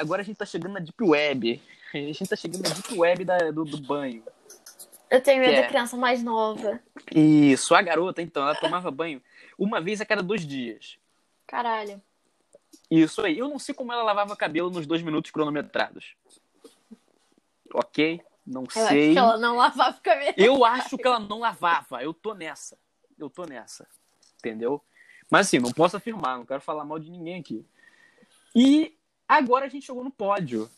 [0.00, 1.62] agora a gente tá chegando na Deep Web.
[1.94, 4.22] A gente tá chegando na Deep Web da- do, do banho.
[5.10, 5.62] Eu tenho medo é?
[5.62, 6.80] da criança mais nova.
[7.14, 9.22] Isso, a garota, então, ela tomava banho
[9.58, 10.98] uma vez a cada dois dias.
[11.46, 12.00] Caralho.
[12.90, 13.38] Isso aí.
[13.38, 16.14] Eu não sei como ela lavava cabelo nos dois minutos cronometrados.
[17.72, 18.20] Ok?
[18.46, 19.12] Não Eu acho sei.
[19.12, 20.34] que ela não lavava o cabelo.
[20.36, 22.02] Eu acho que ela não lavava.
[22.02, 22.78] Eu tô nessa.
[23.18, 23.86] Eu tô nessa.
[24.38, 24.82] Entendeu?
[25.30, 27.64] Mas assim, não posso afirmar, não quero falar mal de ninguém aqui.
[28.54, 28.96] E
[29.28, 30.68] agora a gente chegou no pódio.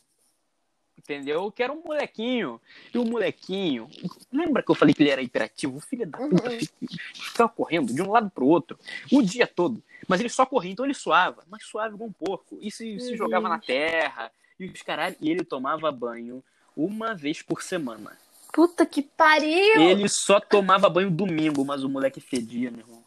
[0.97, 1.51] Entendeu?
[1.51, 2.61] Que era um molequinho.
[2.93, 3.89] E o molequinho.
[4.31, 5.77] Lembra que eu falei que ele era hiperativo?
[5.77, 6.59] O filho da puta Uhum.
[6.59, 6.69] fi-
[7.15, 8.77] ficava correndo de um lado pro outro
[9.11, 9.81] o dia todo.
[10.07, 12.57] Mas ele só corria, então ele suava, mas suave igual um porco.
[12.61, 14.31] E se, se Meu jogava na terra.
[14.59, 15.15] E os caralho.
[15.19, 16.43] E ele tomava banho
[16.77, 18.15] uma vez por semana.
[18.53, 19.81] Puta que pariu!
[19.81, 23.00] Ele só tomava banho domingo, mas o moleque fedia, meu irmão.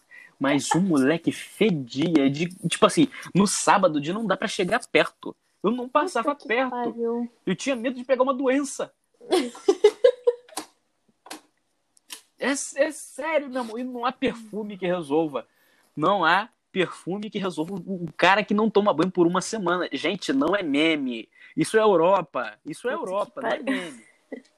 [0.45, 2.51] Mas o moleque fedia de.
[2.69, 5.35] Tipo assim, no sábado de não dá pra chegar perto.
[5.63, 6.69] Eu não passava perto.
[6.69, 7.33] pariu.
[7.47, 8.93] Eu tinha medo de pegar uma doença.
[12.39, 13.79] é, é sério, meu irmão.
[13.79, 15.47] E não há perfume que resolva.
[15.97, 19.89] Não há perfume que resolva o cara que não toma banho por uma semana.
[19.95, 21.27] Gente, não é meme.
[21.57, 22.59] Isso é Europa.
[22.67, 24.05] Isso é Europa, não é meme.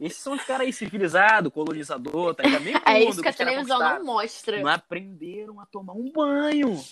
[0.01, 2.65] Esses são os caras aí civilizados, colonizador, tá ligado?
[2.87, 4.61] É mundo isso que a televisão não mostra.
[4.61, 6.83] Não aprenderam a tomar um banho.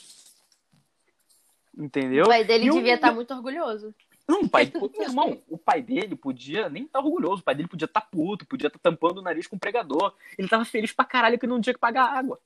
[1.76, 2.24] Entendeu?
[2.24, 3.94] O pai dele E o- devia estar muito orgulhoso.
[4.26, 7.68] Não, o pai, meu irmão, o pai dele podia nem estar orgulhoso, o pai dele
[7.68, 10.14] podia estar puto, podia estar tampando o nariz com um pregador.
[10.38, 12.40] Ele tava feliz pra caralho que não tinha que pagar água.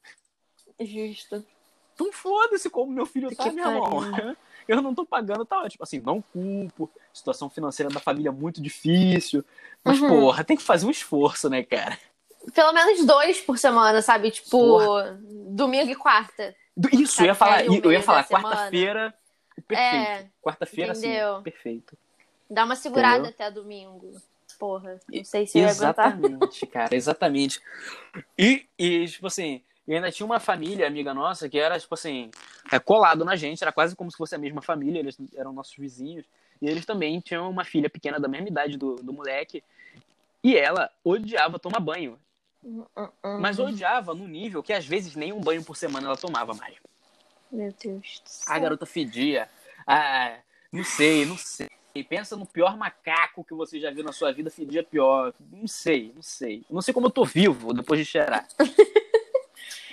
[0.80, 1.44] Justo.
[1.94, 4.00] Então foda-se como meu filho tá, Que meu irmão.
[4.68, 5.82] Eu não tô pagando, tá ótimo.
[5.82, 9.42] Assim, não culpo, situação financeira da família é muito difícil.
[9.82, 10.08] Mas, Uhum.
[10.08, 11.98] porra, tem que fazer um esforço, né, cara?
[12.54, 14.30] Pelo menos dois por semana, sabe?
[14.30, 15.18] Tipo, Porra.
[15.22, 16.54] domingo e quarta.
[16.92, 19.14] Isso, eu ia falar, o eu ia falar quarta-feira,
[19.66, 20.04] perfeito.
[20.04, 21.96] É, Quarta-feira, sim, perfeito.
[22.48, 23.30] Dá uma segurada Entendeu?
[23.34, 24.12] até domingo.
[24.58, 25.58] Porra, não sei se.
[25.58, 27.60] Exatamente, cara, exatamente.
[28.36, 32.30] E, e, tipo assim, e ainda tinha uma família, amiga nossa, que era, tipo assim,
[32.70, 35.74] é, colado na gente, era quase como se fosse a mesma família, eles eram nossos
[35.74, 36.26] vizinhos.
[36.60, 39.64] E eles também tinham uma filha pequena da mesma idade do, do moleque.
[40.44, 42.18] E ela odiava tomar banho.
[43.40, 46.76] Mas odiava no nível que às vezes nem um banho por semana ela tomava, Mari.
[47.50, 48.54] Meu Deus do céu.
[48.54, 49.48] A garota fedia.
[49.86, 50.36] Ah,
[50.70, 51.70] não sei, não sei.
[52.10, 55.32] Pensa no pior macaco que você já viu na sua vida, fedia pior.
[55.50, 56.62] Não sei, não sei.
[56.68, 58.46] Não sei como eu tô vivo depois de cheirar.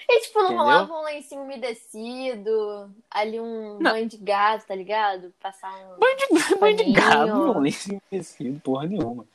[0.07, 0.63] E, tipo, não Entendeu?
[0.63, 3.91] rolava um lencinho umedecido, ali um Não.
[3.91, 5.33] banho de gato, tá ligado?
[5.41, 5.99] Passar um.
[5.99, 9.25] Banho de, banho de gado, não, se conhecido, porra nenhuma.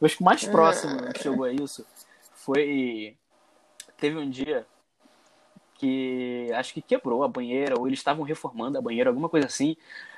[0.00, 0.50] Eu acho que o mais Ah.
[0.50, 1.86] próximo que chegou a isso
[2.34, 3.16] foi.
[3.96, 4.66] Teve um dia
[5.74, 9.76] que acho que quebrou a banheira, ou eles estavam reformando a banheira, alguma coisa assim.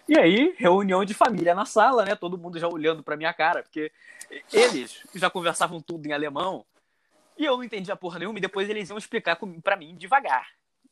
[0.09, 2.15] E aí, reunião de família na sala, né?
[2.15, 3.93] Todo mundo já olhando pra minha cara, porque
[4.53, 6.65] eles já conversavam tudo em alemão
[7.39, 10.49] e eu não entendia porra nenhuma, e depois eles iam explicar pra mim devagar.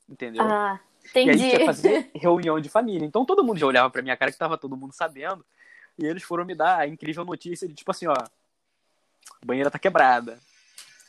[0.09, 0.43] Entendeu?
[0.45, 0.79] Ah,
[1.15, 1.61] E aí a gente entendi.
[1.61, 3.05] ia fazer reunião de família.
[3.05, 5.45] Então todo mundo já olhava pra minha cara que tava todo mundo sabendo.
[5.99, 8.13] E eles foram me dar a incrível notícia de tipo assim, ó.
[8.15, 10.39] A banheira tá quebrada.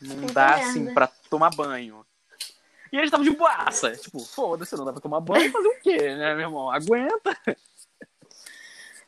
[0.01, 0.65] Não Puta dá merda.
[0.69, 2.05] assim pra tomar banho.
[2.91, 3.91] E eles estavam de boaça.
[3.97, 5.51] Tipo, foda-se, não dá pra tomar banho.
[5.51, 6.71] Fazer o quê, né, meu irmão?
[6.71, 7.37] Aguenta.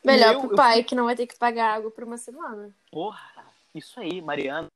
[0.04, 2.18] Melhor E eu- pro eu pai que não vai ter que pagar água por uma
[2.18, 2.74] semana.
[2.92, 3.20] Porra,
[3.74, 4.68] isso aí, Mariana.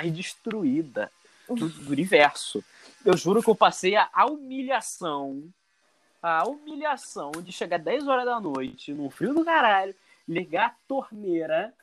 [0.00, 1.10] Mais destruída
[1.48, 2.64] do, do universo.
[3.04, 5.44] Eu juro que eu passei a, humilhação.
[6.22, 9.94] A humilhação de chegar 10 horas da noite, num frio do caralho,
[10.26, 11.74] ligar a torneira,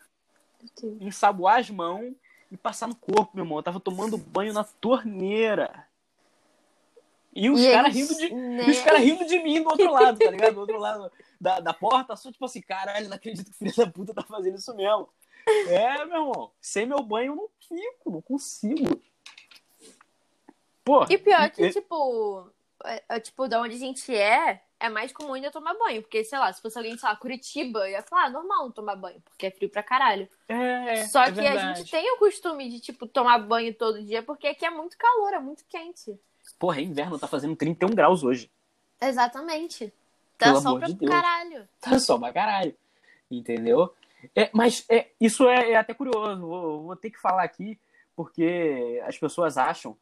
[1.00, 2.13] ensaboar as mãos
[2.52, 3.60] e passar no corpo, meu irmão.
[3.60, 5.86] Eu tava tomando banho na torneira.
[7.34, 8.34] E os caras rindo de.
[8.34, 8.65] né?
[8.65, 10.56] Os caras rindo de mim do outro lado, tá ligado?
[10.56, 13.76] Do outro lado da, da porta, só tipo assim, caralho, não acredito que o filho
[13.76, 15.08] da puta tá fazendo isso mesmo.
[15.67, 19.01] É, meu irmão, sem meu banho eu não fico, não consigo.
[20.84, 22.49] Pô, E pior que, e- tipo,
[22.84, 26.01] é, é, tipo, da onde a gente é, é mais comum ainda tomar banho.
[26.01, 28.95] Porque, sei lá, se fosse alguém, sei lá, Curitiba, ia falar, ah, normal não tomar
[28.95, 30.27] banho, porque é frio pra caralho.
[30.49, 31.80] é, Só é que a verdade.
[31.80, 35.34] gente tem o costume de, tipo, tomar banho todo dia, porque aqui é muito calor,
[35.34, 36.19] é muito quente.
[36.58, 38.49] Porra, é inverno, tá fazendo 31 graus hoje.
[38.99, 39.93] Exatamente.
[40.38, 41.12] Tá Pelo só amor pra de Deus.
[41.12, 41.69] caralho.
[41.80, 42.75] Tá só pra caralho.
[43.30, 43.93] Entendeu?
[44.36, 46.42] É, mas é, isso é, é até curioso.
[46.42, 47.80] Vou, vou ter que falar aqui,
[48.16, 49.98] porque as pessoas acham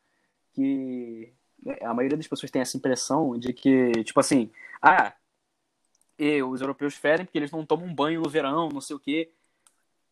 [0.54, 1.34] que.
[1.82, 4.50] A maioria das pessoas tem essa impressão de que, tipo assim,
[4.82, 5.14] ah,
[6.18, 9.32] e os europeus ferem porque eles não tomam banho no verão, não sei o quê.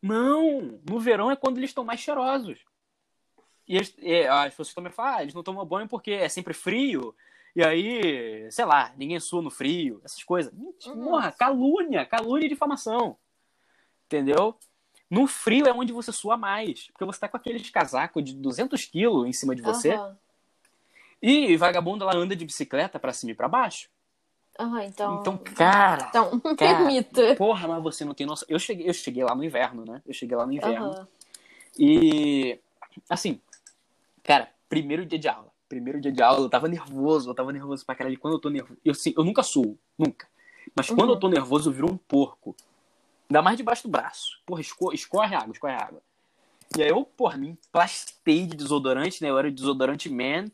[0.00, 0.80] Não!
[0.88, 2.58] No verão é quando eles estão mais cheirosos.
[3.66, 6.54] E, eles, e as pessoas também falam, ah, eles não tomam banho porque é sempre
[6.54, 7.14] frio.
[7.54, 10.52] E aí, sei lá, ninguém sua no frio, essas coisas.
[10.52, 11.32] Mentira, Uhum.
[11.38, 13.18] Calúnia, calúnia e difamação.
[14.08, 14.56] Entendeu?
[15.10, 16.86] No frio é onde você sua mais.
[16.88, 19.92] Porque você tá com aqueles casacos de 200 quilos em cima de você.
[19.92, 20.16] Aham.
[21.20, 23.90] E vagabundo ela anda de bicicleta pra cima e pra baixo.
[24.58, 25.14] Aham, então.
[25.14, 27.34] Então, cara, Então, Cara, permita.
[27.36, 28.46] porra, mas você não tem noção.
[28.48, 30.00] Eu cheguei, eu cheguei lá no inverno, né?
[30.06, 30.90] Eu cheguei lá no inverno.
[30.92, 31.08] Aham.
[31.78, 32.58] E,
[33.10, 33.40] assim,
[34.22, 35.52] cara, primeiro dia de aula.
[35.68, 38.18] Primeiro dia de aula, eu tava nervoso, eu tava nervoso pra caralho.
[38.18, 40.26] Quando eu tô nervoso, eu, assim, eu nunca sou, nunca.
[40.74, 41.14] Mas quando Uhum.
[41.14, 42.56] eu tô nervoso, eu viro um porco.
[43.30, 44.40] Ainda mais debaixo do braço.
[44.46, 46.00] Porra, esco- escorre água, escorre água.
[46.76, 49.30] E aí eu, porra, me emplastei de desodorante, né?
[49.30, 50.46] Eu era desodorante man.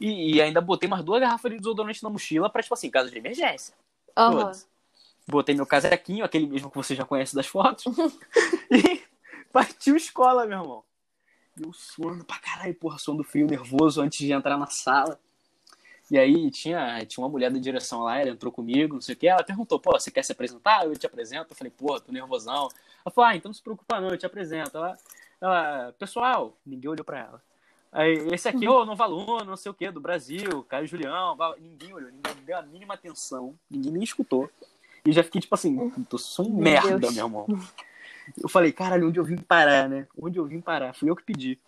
[0.00, 3.10] E, e ainda botei umas duas garrafas de desodorante na mochila pra, tipo assim, caso
[3.10, 3.74] de emergência.
[4.32, 4.66] Foda-se.
[5.26, 7.84] Botei meu casaquinho, aquele mesmo que você já conhece das fotos.
[8.70, 9.02] e
[9.52, 10.84] partiu escola, meu irmão.
[11.58, 15.18] E eu suando pra caralho, porra, suando frio, nervoso antes de entrar na sala.
[16.10, 19.18] E aí tinha, tinha uma mulher da direção lá, ela entrou comigo, não sei o
[19.18, 19.26] que.
[19.26, 20.84] Ela perguntou, pô, você quer se apresentar?
[20.84, 21.52] Eu te apresento.
[21.52, 22.68] Eu falei, pô, tô nervosão.
[23.04, 24.76] Ela falou, ah, então não se preocupa não, eu te apresento.
[24.76, 24.98] Ela,
[25.40, 27.42] ela pessoal, ninguém olhou pra ela.
[27.90, 31.94] Aí, esse aqui, ô, novo aluno, não sei o que, do Brasil, Caio Julião, ninguém
[31.94, 34.50] olhou, ninguém deu a mínima atenção, ninguém nem escutou.
[35.06, 37.14] E já fiquei tipo assim, tô sou um Meu merda, Deus.
[37.14, 37.46] meu irmão.
[38.42, 40.08] Eu falei, caralho, onde eu vim parar, né?
[40.20, 40.92] Onde eu vim parar?
[40.92, 41.58] Fui eu que pedi.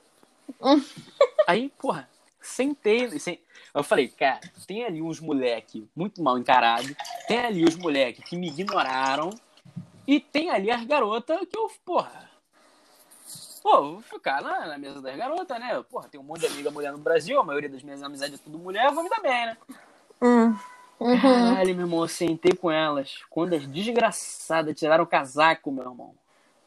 [1.47, 2.09] Aí, porra,
[2.47, 3.19] sentei.
[3.19, 3.41] Sem...
[3.75, 6.95] Eu falei, cara, tem ali uns moleque muito mal encarado,
[7.27, 9.31] tem ali os moleque que me ignoraram,
[10.07, 12.31] e tem ali as garotas que eu, porra.
[13.63, 15.83] Pô, vou ficar na, na mesa das garotas, né?
[15.91, 18.43] Porra, tem um monte de amiga mulher no Brasil, a maioria das minhas amizades é
[18.43, 19.57] tudo mulher, eu vou me dar bem, né?
[20.23, 20.57] Hum.
[20.99, 21.21] Uhum.
[21.21, 23.19] Caralho, meu irmão, eu sentei com elas.
[23.29, 26.15] Quando as desgraçadas tiraram o casaco, meu irmão.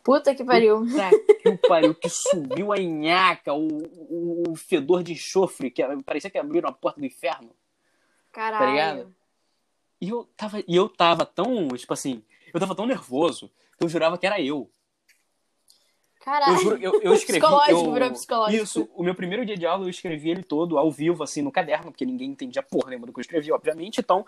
[0.04, 0.80] Puta que pariu.
[0.80, 1.10] Puta
[1.42, 6.38] que pariu, que subiu a nhaca, o, o, o fedor de enxofre, que parecia que
[6.38, 7.52] abriram a porta do inferno.
[8.32, 9.06] Caralho.
[9.06, 9.12] Tá?
[10.02, 13.90] E eu tava, e eu tava tão, tipo assim, eu tava tão nervoso que eu
[13.90, 14.70] jurava que era eu.
[16.22, 16.54] Caralho.
[16.54, 17.40] Eu juro, eu, eu escrevi.
[17.42, 18.64] Psicológico, eu, virou psicológico.
[18.64, 21.52] Isso, o meu primeiro dia de aula eu escrevi ele todo ao vivo, assim, no
[21.52, 24.00] caderno, porque ninguém entendia porra nenhuma do que eu escrevi, obviamente.
[24.00, 24.26] Então,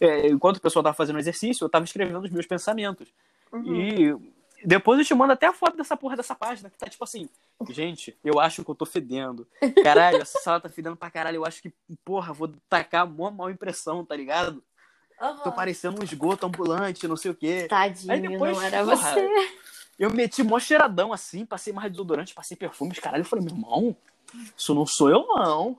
[0.00, 3.08] é, enquanto o pessoal tava fazendo exercício, eu tava escrevendo os meus pensamentos.
[3.52, 3.74] Uhum.
[3.74, 4.33] E
[4.64, 7.28] depois eu te mando até a foto dessa porra dessa página, que tá tipo assim,
[7.70, 9.46] gente, eu acho que eu tô fedendo.
[9.82, 11.36] Caralho, essa sala tá fedendo pra caralho.
[11.36, 11.72] Eu acho que,
[12.04, 14.62] porra, vou tacar mó mal impressão, tá ligado?
[15.20, 15.40] Aham.
[15.42, 17.66] Tô parecendo um esgoto ambulante, não sei o quê.
[17.68, 19.28] Tadinho, Aí depois, não era porra, você.
[19.98, 23.22] Eu meti mó cheiradão assim, passei mais desodorante, passei perfumes, caralho.
[23.22, 23.96] Eu falei, meu irmão,
[24.56, 25.78] isso não sou eu, não.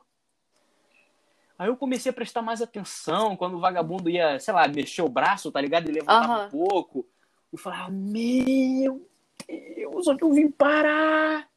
[1.57, 5.09] Aí eu comecei a prestar mais atenção quando o vagabundo ia, sei lá, mexer o
[5.09, 5.87] braço, tá ligado?
[5.87, 6.47] Ele levantava Aham.
[6.47, 7.07] um pouco.
[7.55, 9.07] Eu falava, meu
[9.47, 11.49] Deus, onde eu vim parar?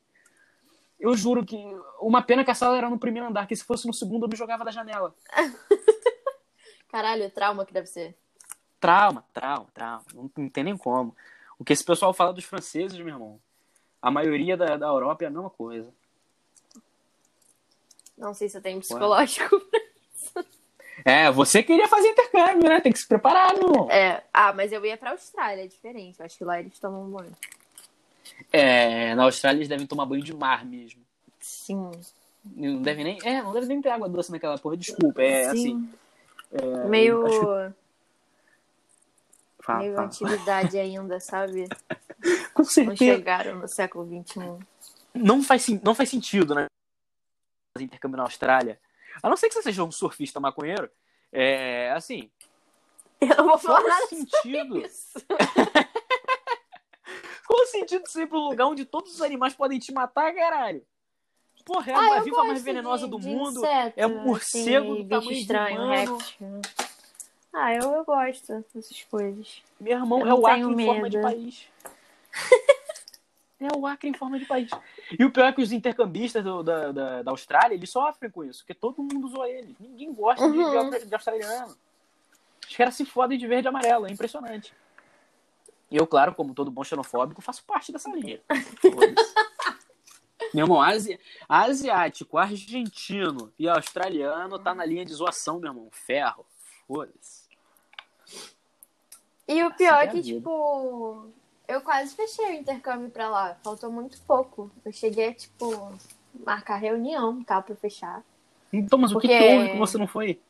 [0.98, 1.56] Eu juro que
[2.00, 4.28] uma pena que a sala era no primeiro andar, que se fosse no segundo eu
[4.28, 5.12] me jogava da janela.
[6.88, 8.16] Caralho, trauma que deve ser.
[8.78, 10.04] Trauma, trauma, trauma.
[10.14, 11.16] Não, não tem nem como.
[11.58, 13.40] O que esse pessoal fala dos franceses, meu irmão,
[14.00, 15.92] a maioria da, da Europa é a mesma coisa.
[18.16, 19.60] Não sei se eu tenho psicológico.
[21.04, 22.80] É, você queria fazer intercâmbio, né?
[22.80, 23.90] Tem que se preparar, meu irmão.
[23.90, 24.22] É.
[24.32, 26.18] Ah, mas eu ia pra Austrália, é diferente.
[26.18, 27.32] Eu acho que lá eles tomam banho.
[28.52, 31.00] É, na Austrália eles devem tomar banho de mar mesmo.
[31.40, 31.90] Sim.
[32.44, 33.18] Não deve nem.
[33.24, 34.76] É, não deve nem ter água doce naquela porra.
[34.76, 35.88] Desculpa, é assim.
[36.52, 37.26] é, meio.
[37.26, 37.74] acho
[39.60, 40.06] Fala, meio fala.
[40.06, 41.68] antiguidade ainda, sabe?
[42.54, 42.96] Com Não certeza.
[43.16, 44.22] chegaram no século um.
[44.24, 44.40] XXI.
[45.14, 46.66] Não faz, não faz sentido, né?
[47.76, 48.78] Fazer intercâmbio na Austrália.
[49.22, 50.90] A não ser que você seja um surfista maconheiro.
[51.32, 52.30] É, assim.
[53.20, 54.82] Eu não vou falar nada sentido?
[57.46, 60.34] Qual o sentido de você ir um lugar onde todos os animais podem te matar,
[60.34, 60.84] caralho?
[61.64, 63.60] Porra, é a Ah, viva mais venenosa de- do de mundo.
[63.60, 66.16] inseto, é um morcego assim, do tamanho estranho, humano.
[66.18, 66.60] réptil.
[67.52, 69.62] Ah, eu, eu gosto dessas coisas.
[69.80, 71.66] Meu irmão, Eu é o Acre tenho em forma de país.
[73.60, 74.70] É o Acre em forma de país.
[75.18, 78.44] E o pior é que os intercambistas do- da, da, da Austrália, eles sofrem com
[78.44, 79.74] isso, porque todo mundo zoa eles.
[79.80, 80.90] Ninguém gosta de- Uhum.
[80.90, 81.76] de, de australiano.
[82.68, 84.72] Os caras se fodem de verde e amarelo, é impressionante.
[85.90, 88.40] E eu, claro, como todo bom xenofóbico, faço parte dessa linha.
[88.80, 89.34] Foda-se.
[90.54, 91.18] Meu irmão, asi-
[91.48, 95.88] asiático, argentino e australiano tá na linha de zoação, meu irmão.
[95.90, 96.46] Ferro.
[96.86, 97.48] Foda-se.
[99.46, 100.36] E o pior é é que, vida.
[100.38, 101.30] tipo,
[101.68, 103.56] eu quase fechei o intercâmbio pra lá.
[103.62, 104.70] Faltou muito pouco.
[104.84, 105.92] Eu cheguei a, tipo,
[106.44, 108.22] marcar reunião, tá, pra fechar.
[108.72, 110.40] Então, mas o que, Porque- que houve que você não foi?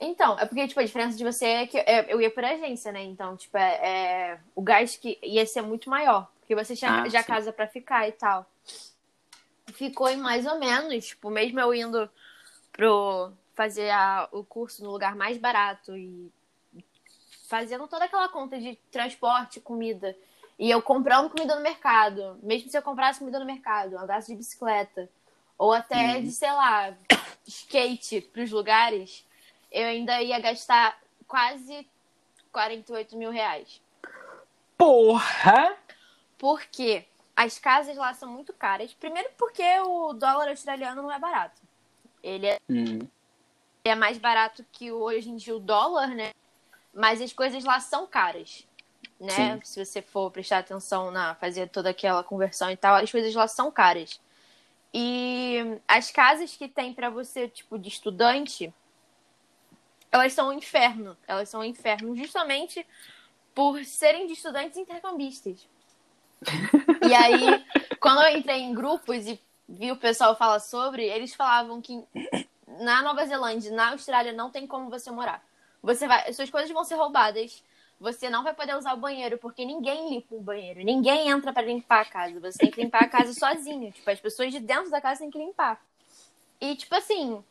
[0.00, 3.02] Então, é porque, tipo, a diferença de você é que eu ia por agência, né?
[3.04, 3.74] Então, tipo, é,
[4.32, 6.28] é- o gasto que ia ser muito maior.
[6.40, 7.28] Porque você já, Ah, já sim.
[7.28, 8.44] casa pra ficar e tal.
[9.72, 12.10] Ficou em mais ou menos, tipo, mesmo eu indo
[12.72, 16.30] pro fazer a- o curso no lugar mais barato e
[17.48, 20.14] fazendo toda aquela conta de transporte, comida.
[20.58, 22.38] E eu comprando comida no mercado.
[22.42, 25.08] Mesmo se eu comprasse comida no mercado, andasse de bicicleta.
[25.58, 26.22] Ou até Uhum.
[26.22, 26.94] de, sei lá,
[27.46, 29.26] skate pros lugares,
[29.70, 31.88] eu ainda ia gastar quase
[32.52, 33.80] 48 mil reais.
[34.76, 35.76] Porra!
[36.38, 38.92] Porque as casas lá são muito caras.
[38.94, 41.60] Primeiro porque o dólar australiano não é barato.
[42.22, 43.06] Ele é, Hum,
[43.84, 46.30] é mais barato que hoje em dia o dólar, né?
[46.92, 48.66] Mas as coisas lá são caras.
[49.24, 49.32] Né?
[49.32, 49.60] Sim.
[49.64, 53.48] Se você for prestar atenção na fazer toda aquela conversão e tal, as coisas lá
[53.48, 54.20] são caras.
[54.92, 58.72] E as casas que tem pra você, tipo, de estudante,
[60.12, 61.16] elas são um inferno.
[61.26, 62.86] Elas são um inferno justamente
[63.54, 65.66] por serem de estudantes intercambistas.
[67.08, 67.64] E aí,
[67.98, 72.04] quando eu entrei em grupos e vi o pessoal falar sobre, eles falavam que
[72.80, 75.42] na Nova Zelândia, na Austrália, não tem como você morar.
[75.82, 77.62] Você vai, suas coisas vão ser roubadas.
[78.04, 80.84] Você não vai poder usar o banheiro porque ninguém limpa o banheiro.
[80.84, 82.38] Ninguém entra pra limpar a casa.
[82.38, 83.90] Você tem que limpar a casa sozinho.
[83.90, 85.80] Tipo, as pessoas de dentro da casa têm que limpar.
[86.60, 87.42] E tipo assim,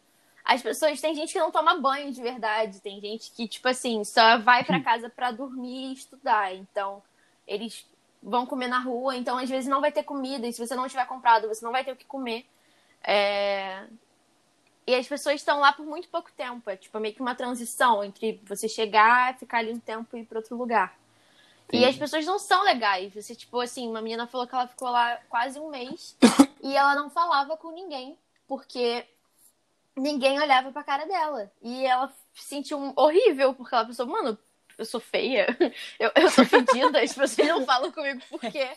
[0.45, 4.03] as pessoas tem gente que não toma banho de verdade, tem gente que tipo assim,
[4.03, 6.53] só vai pra casa pra dormir e estudar.
[6.53, 7.01] Então,
[7.47, 7.83] eles
[8.21, 10.87] vão comer na rua, então às vezes não vai ter comida, e se você não
[10.87, 12.45] tiver comprado, você não vai ter o que comer.
[13.03, 13.85] É,
[14.85, 16.69] E as pessoas estão lá por muito pouco tempo.
[16.69, 20.25] É tipo meio que uma transição entre você chegar, ficar ali um tempo e ir
[20.25, 20.97] para outro lugar.
[21.71, 21.85] E Sim.
[21.85, 23.13] as pessoas não são legais.
[23.13, 26.15] Você, tipo, assim, uma menina falou que ela ficou lá quase um mês
[26.61, 28.17] e ela não falava com ninguém,
[28.47, 29.05] porque
[29.95, 31.51] ninguém olhava pra cara dela.
[31.61, 34.37] E ela se sentiu um- horrível, porque ela pensou, mano,
[34.77, 35.47] eu sou feia,
[35.99, 38.69] eu, eu sou fedida, as pessoas não falam comigo por quê?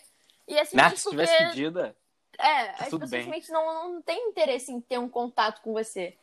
[0.46, 0.96] E assim, porque...
[0.96, 1.96] Se tivesse pedida,
[2.38, 3.22] É, as tudo pessoas bem.
[3.22, 6.16] simplesmente não, não têm interesse em ter um contato com você.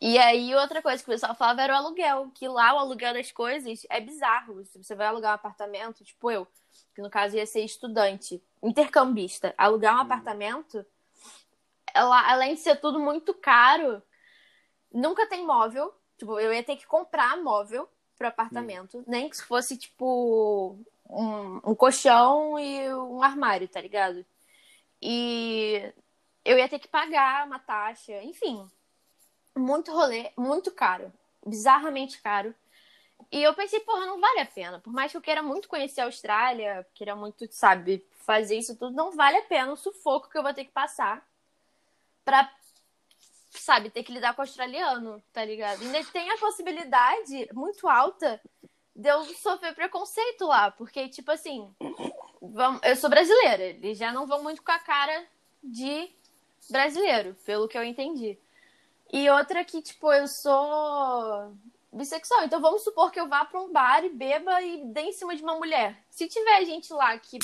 [0.00, 3.14] E aí, outra coisa que o pessoal falava era o aluguel, que lá o aluguel
[3.14, 4.64] das coisas é bizarro.
[4.64, 6.46] Se você vai alugar um apartamento, tipo eu,
[6.94, 10.02] que no caso ia ser estudante, intercambista, alugar um Hum.
[10.02, 10.86] apartamento,
[11.92, 14.00] ela, além de ser tudo muito caro,
[14.92, 15.92] nunca tem móvel.
[16.16, 20.78] Tipo, eu ia ter que comprar móvel pro apartamento, nem que fosse, tipo,
[21.08, 24.24] um, um colchão e um armário, tá ligado?
[25.00, 25.92] E
[26.44, 28.68] eu ia ter que pagar uma taxa, enfim.
[29.56, 31.12] Muito rolê, muito caro.
[31.44, 32.54] Bizarramente caro.
[33.30, 34.80] E eu pensei, porra, não vale a pena.
[34.80, 38.94] Por mais que eu queira muito conhecer a Austrália, queira muito, sabe, fazer isso tudo,
[38.94, 41.26] não vale a pena o sufoco que eu vou ter que passar
[42.24, 42.50] pra
[43.50, 45.82] sabe, ter que lidar com o australiano, tá ligado?
[45.82, 48.40] Ainda tem a possibilidade muito alta
[48.94, 51.74] de eu sofrer preconceito lá, porque, tipo assim,
[52.82, 55.24] eu sou brasileira, eles já não vão muito com a cara
[55.62, 56.10] de
[56.70, 58.38] brasileiro, pelo que eu entendi.
[59.12, 61.52] E outra que, tipo, eu sou
[61.92, 65.12] bissexual, então vamos supor que eu vá pra um bar e beba e dê em
[65.12, 65.96] cima de uma mulher.
[66.10, 67.38] Se tiver gente lá que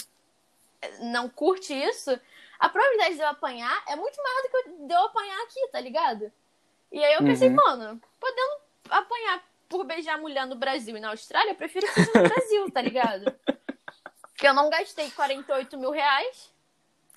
[1.01, 2.11] não curte isso,
[2.59, 5.80] a probabilidade de eu apanhar é muito maior do que de eu apanhar aqui, tá
[5.80, 6.30] ligado?
[6.92, 7.57] E aí eu pensei, Uhum.
[7.57, 12.11] mano, podendo apanhar por beijar mulher no Brasil e na Austrália, eu prefiro que seja
[12.22, 13.34] no Brasil, tá ligado?
[14.47, 16.55] Eu não gastei 48 mil reais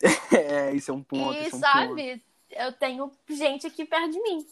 [0.32, 1.34] É, isso é um ponto.
[1.34, 4.46] e, é um sabe, eu tenho gente aqui perto de mim.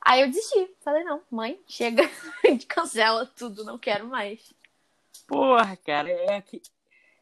[0.00, 0.70] Aí eu desisti.
[0.80, 2.02] Falei, não, mãe, chega,
[2.44, 4.52] a gente cancela tudo, não quero mais.
[5.26, 6.62] Porra, cara, é que.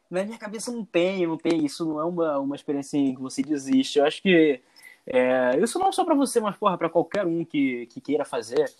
[0.09, 1.65] Na minha cabeça não tem, não tem.
[1.65, 3.99] Isso não é uma, uma experiência em que você desiste.
[3.99, 4.61] Eu acho que.
[5.05, 8.71] É, isso não só pra você, mas, porra, pra qualquer um que, que queira fazer.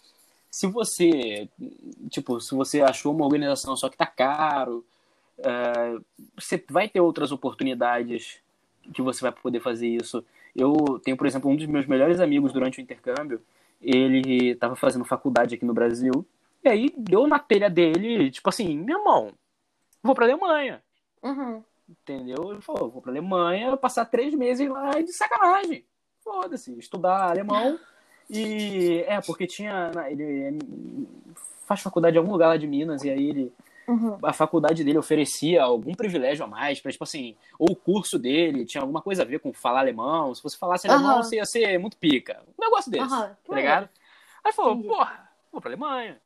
[0.49, 1.49] Se você.
[2.09, 4.85] Tipo, se você achou uma organização só que tá caro,
[5.39, 5.97] é,
[6.35, 8.39] você vai ter outras oportunidades
[8.93, 10.23] que você vai poder fazer isso.
[10.55, 13.41] Eu tenho, por exemplo, um dos meus melhores amigos durante o intercâmbio.
[13.81, 16.25] Ele estava fazendo faculdade aqui no Brasil.
[16.63, 19.31] E aí deu na telha dele, tipo assim, meu irmão,
[20.01, 20.81] vou pra Alemanha.
[21.21, 21.63] Uhum.
[21.87, 22.51] Entendeu?
[22.51, 25.85] Ele falou, vou pra Alemanha, passar três meses lá de sacanagem.
[26.21, 27.79] Foda-se, estudar alemão.
[28.29, 29.91] E é, porque tinha.
[30.09, 30.59] Ele
[31.65, 33.53] faz faculdade em algum lugar lá de Minas, e aí ele.
[33.87, 34.17] Uhum.
[34.21, 38.65] A faculdade dele oferecia algum privilégio a mais, pra, tipo assim, ou o curso dele
[38.65, 40.35] tinha alguma coisa a ver com falar alemão.
[40.35, 41.23] Se você falasse alemão, Aham.
[41.23, 42.43] você ia ser muito pica.
[42.57, 43.37] Um negócio desse, Aham.
[43.47, 43.89] tá ligado?
[44.43, 44.87] Aí falou, Entendi.
[44.89, 46.19] porra, vou pra Alemanha.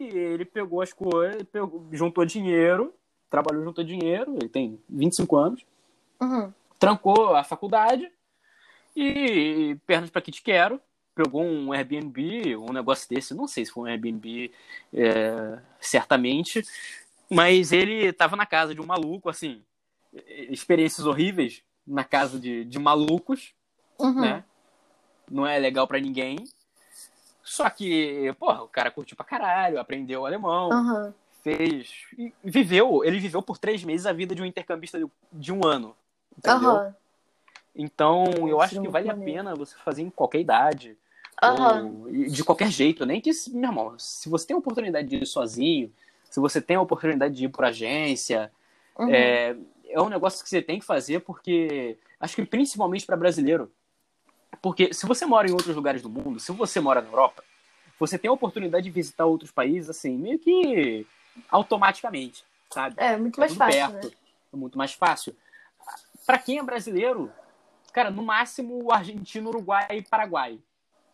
[0.00, 2.92] E ele pegou as coisas, pegou- juntou dinheiro,
[3.28, 5.64] trabalhou, juntou dinheiro, ele tem 25 anos,
[6.20, 6.52] Uhum.
[6.78, 8.10] trancou a faculdade
[8.96, 10.80] e pernas pra que te quero,
[11.22, 14.50] pegou um Airbnb, um negócio desse, não sei se foi um Airbnb
[14.94, 16.64] é, certamente,
[17.28, 19.62] mas ele tava na casa de um maluco, assim,
[20.48, 23.52] experiências horríveis na casa de, de malucos,
[23.98, 24.22] Uhum.
[24.22, 24.44] né?
[25.30, 26.38] Não é legal pra ninguém.
[27.42, 31.12] Só que, porra, o cara curtiu pra caralho, aprendeu alemão, Uhum.
[31.42, 32.06] fez.
[32.42, 34.98] viveu, ele viveu por três meses a vida de um intercambista
[35.30, 35.94] de, um ano.
[36.36, 36.76] Entendeu?
[36.76, 36.94] Aham.
[37.74, 40.96] Então, eu acho é que muito vale a pena você fazer em qualquer idade.
[41.42, 41.86] Aham.
[42.02, 43.06] ou- de qualquer jeito.
[43.06, 45.92] Nem que, meu irmão, se você tem a oportunidade de ir sozinho,
[46.30, 48.52] se você tem a oportunidade de ir por agência,
[48.98, 49.08] Uhum.
[49.10, 49.56] é,
[49.88, 53.70] é um negócio que você tem que fazer porque acho que principalmente para brasileiro.
[54.60, 57.42] Porque se você mora em outros lugares do mundo, se você mora na Europa,
[57.98, 61.06] você tem a oportunidade de visitar outros países assim, meio que
[61.50, 62.96] automaticamente, sabe?
[62.98, 64.10] É, muito É mais fácil, perto, né?
[64.52, 65.34] é muito mais fácil.
[66.26, 67.32] Para quem é brasileiro,
[67.92, 70.58] cara, no máximo Argentina, Uruguai e Paraguai,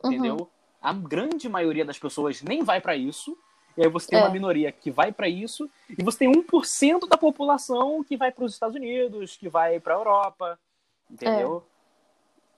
[0.04, 0.12] Uhum.
[0.12, 0.50] entendeu?
[0.80, 3.36] A grande maioria das pessoas nem vai para isso.
[3.76, 4.22] E aí você tem É.
[4.22, 5.68] uma minoria que vai para isso,
[5.98, 9.94] e você tem 1% da população que vai para os Estados Unidos, que vai para
[9.94, 10.58] a Europa,
[11.10, 11.62] entendeu?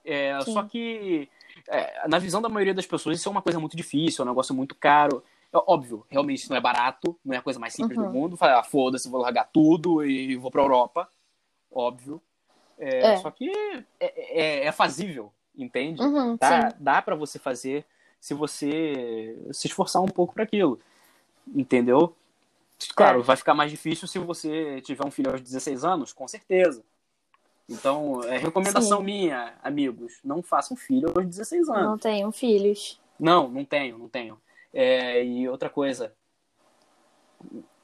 [0.05, 0.53] É, Sim.
[0.53, 1.29] só que,
[1.67, 4.29] é, na visão da maioria das pessoas, isso é uma coisa muito difícil, é um
[4.31, 5.25] negócio muito caro.
[5.53, 8.05] É óbvio, realmente isso não é barato, não é a coisa mais simples Uhum.
[8.07, 8.37] do mundo.
[8.37, 11.09] Falar, ah, foda-se, vou largar tudo e vou para a Europa.
[11.71, 12.23] Óbvio.
[12.79, 13.17] É, É.
[13.17, 13.51] Só que
[13.99, 16.01] é, é- é fazível, entende?
[16.03, 16.77] Uhum, Dá, sim.
[16.79, 17.85] dá para você fazer
[18.21, 20.79] se você se esforçar um pouco para aquilo.
[21.55, 22.15] Entendeu?
[22.95, 23.23] Claro, É.
[23.23, 26.83] vai ficar mais difícil se você tiver um filho aos 16 anos, com certeza.
[27.69, 29.05] Então, é recomendação Sim.
[29.05, 31.83] minha, amigos, não façam filho aos 16 anos.
[31.83, 32.99] Não tenho filhos.
[33.19, 34.41] Não, não tenho, não tenho.
[34.73, 36.15] É, e outra coisa.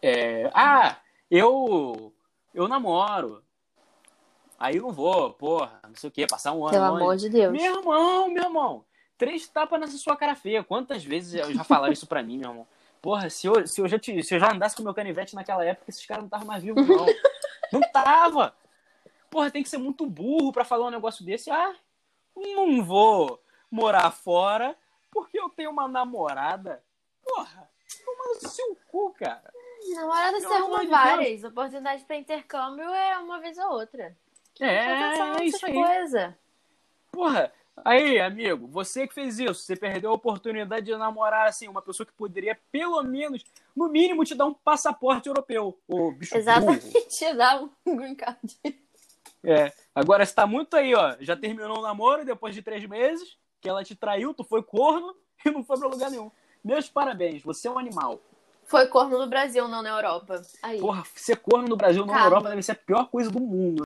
[0.00, 0.96] É, ah,
[1.30, 2.12] eu
[2.54, 3.42] eu namoro.
[4.58, 6.70] Aí eu não vou, porra, não sei o que, passar um ano.
[6.72, 7.52] Pelo amor de Deus.
[7.52, 8.84] Meu irmão, meu irmão.
[9.18, 10.62] Três tapas nessa sua cara feia.
[10.64, 12.66] Quantas vezes eu já falaram isso pra mim, meu irmão?
[13.00, 15.64] Porra, se eu, se eu, já, te- se eu já andasse com meu canivete naquela
[15.64, 17.06] época, esses caras não estavam mais vivos, não.
[17.72, 18.54] não tava.
[19.30, 21.50] Porra, tem que ser muito burro pra falar um negócio desse.
[21.50, 21.74] Ah,
[22.36, 23.40] não vou
[23.70, 24.76] morar fora
[25.10, 26.82] porque eu tenho uma namorada.
[27.24, 27.68] Porra,
[28.04, 29.52] toma no seu cu, cara.
[29.94, 31.44] Namorada se Pelo amor arruma várias.
[31.44, 34.16] Oportunidade pra intercâmbio é uma vez ou outra.
[34.54, 35.72] Atenção É, nessas isso aí.
[35.74, 36.34] coisas.
[37.10, 37.52] Porra,
[37.84, 42.06] aí, amigo, você que fez isso, você perdeu a oportunidade de namorar, assim, uma pessoa
[42.06, 43.44] que poderia, pelo menos,
[43.74, 45.78] no mínimo, te dar um passaporte europeu.
[45.88, 46.40] Ô, bicho burro.
[46.40, 48.58] Exatamente, dá um green card.
[49.42, 49.72] É.
[49.94, 53.68] Agora, você tá muito aí, ó, já terminou o namoro depois de três meses, que
[53.68, 56.30] ela te traiu, tu foi corno e não foi pra lugar nenhum.
[56.64, 58.18] Meus parabéns, você é um animal.
[58.66, 60.40] Foi corno no Brasil, não na Europa.
[60.62, 60.80] Aí.
[60.80, 62.26] Porra, ser corno no Brasil, não na Calma.
[62.28, 63.82] Europa, deve ser a pior coisa do mundo.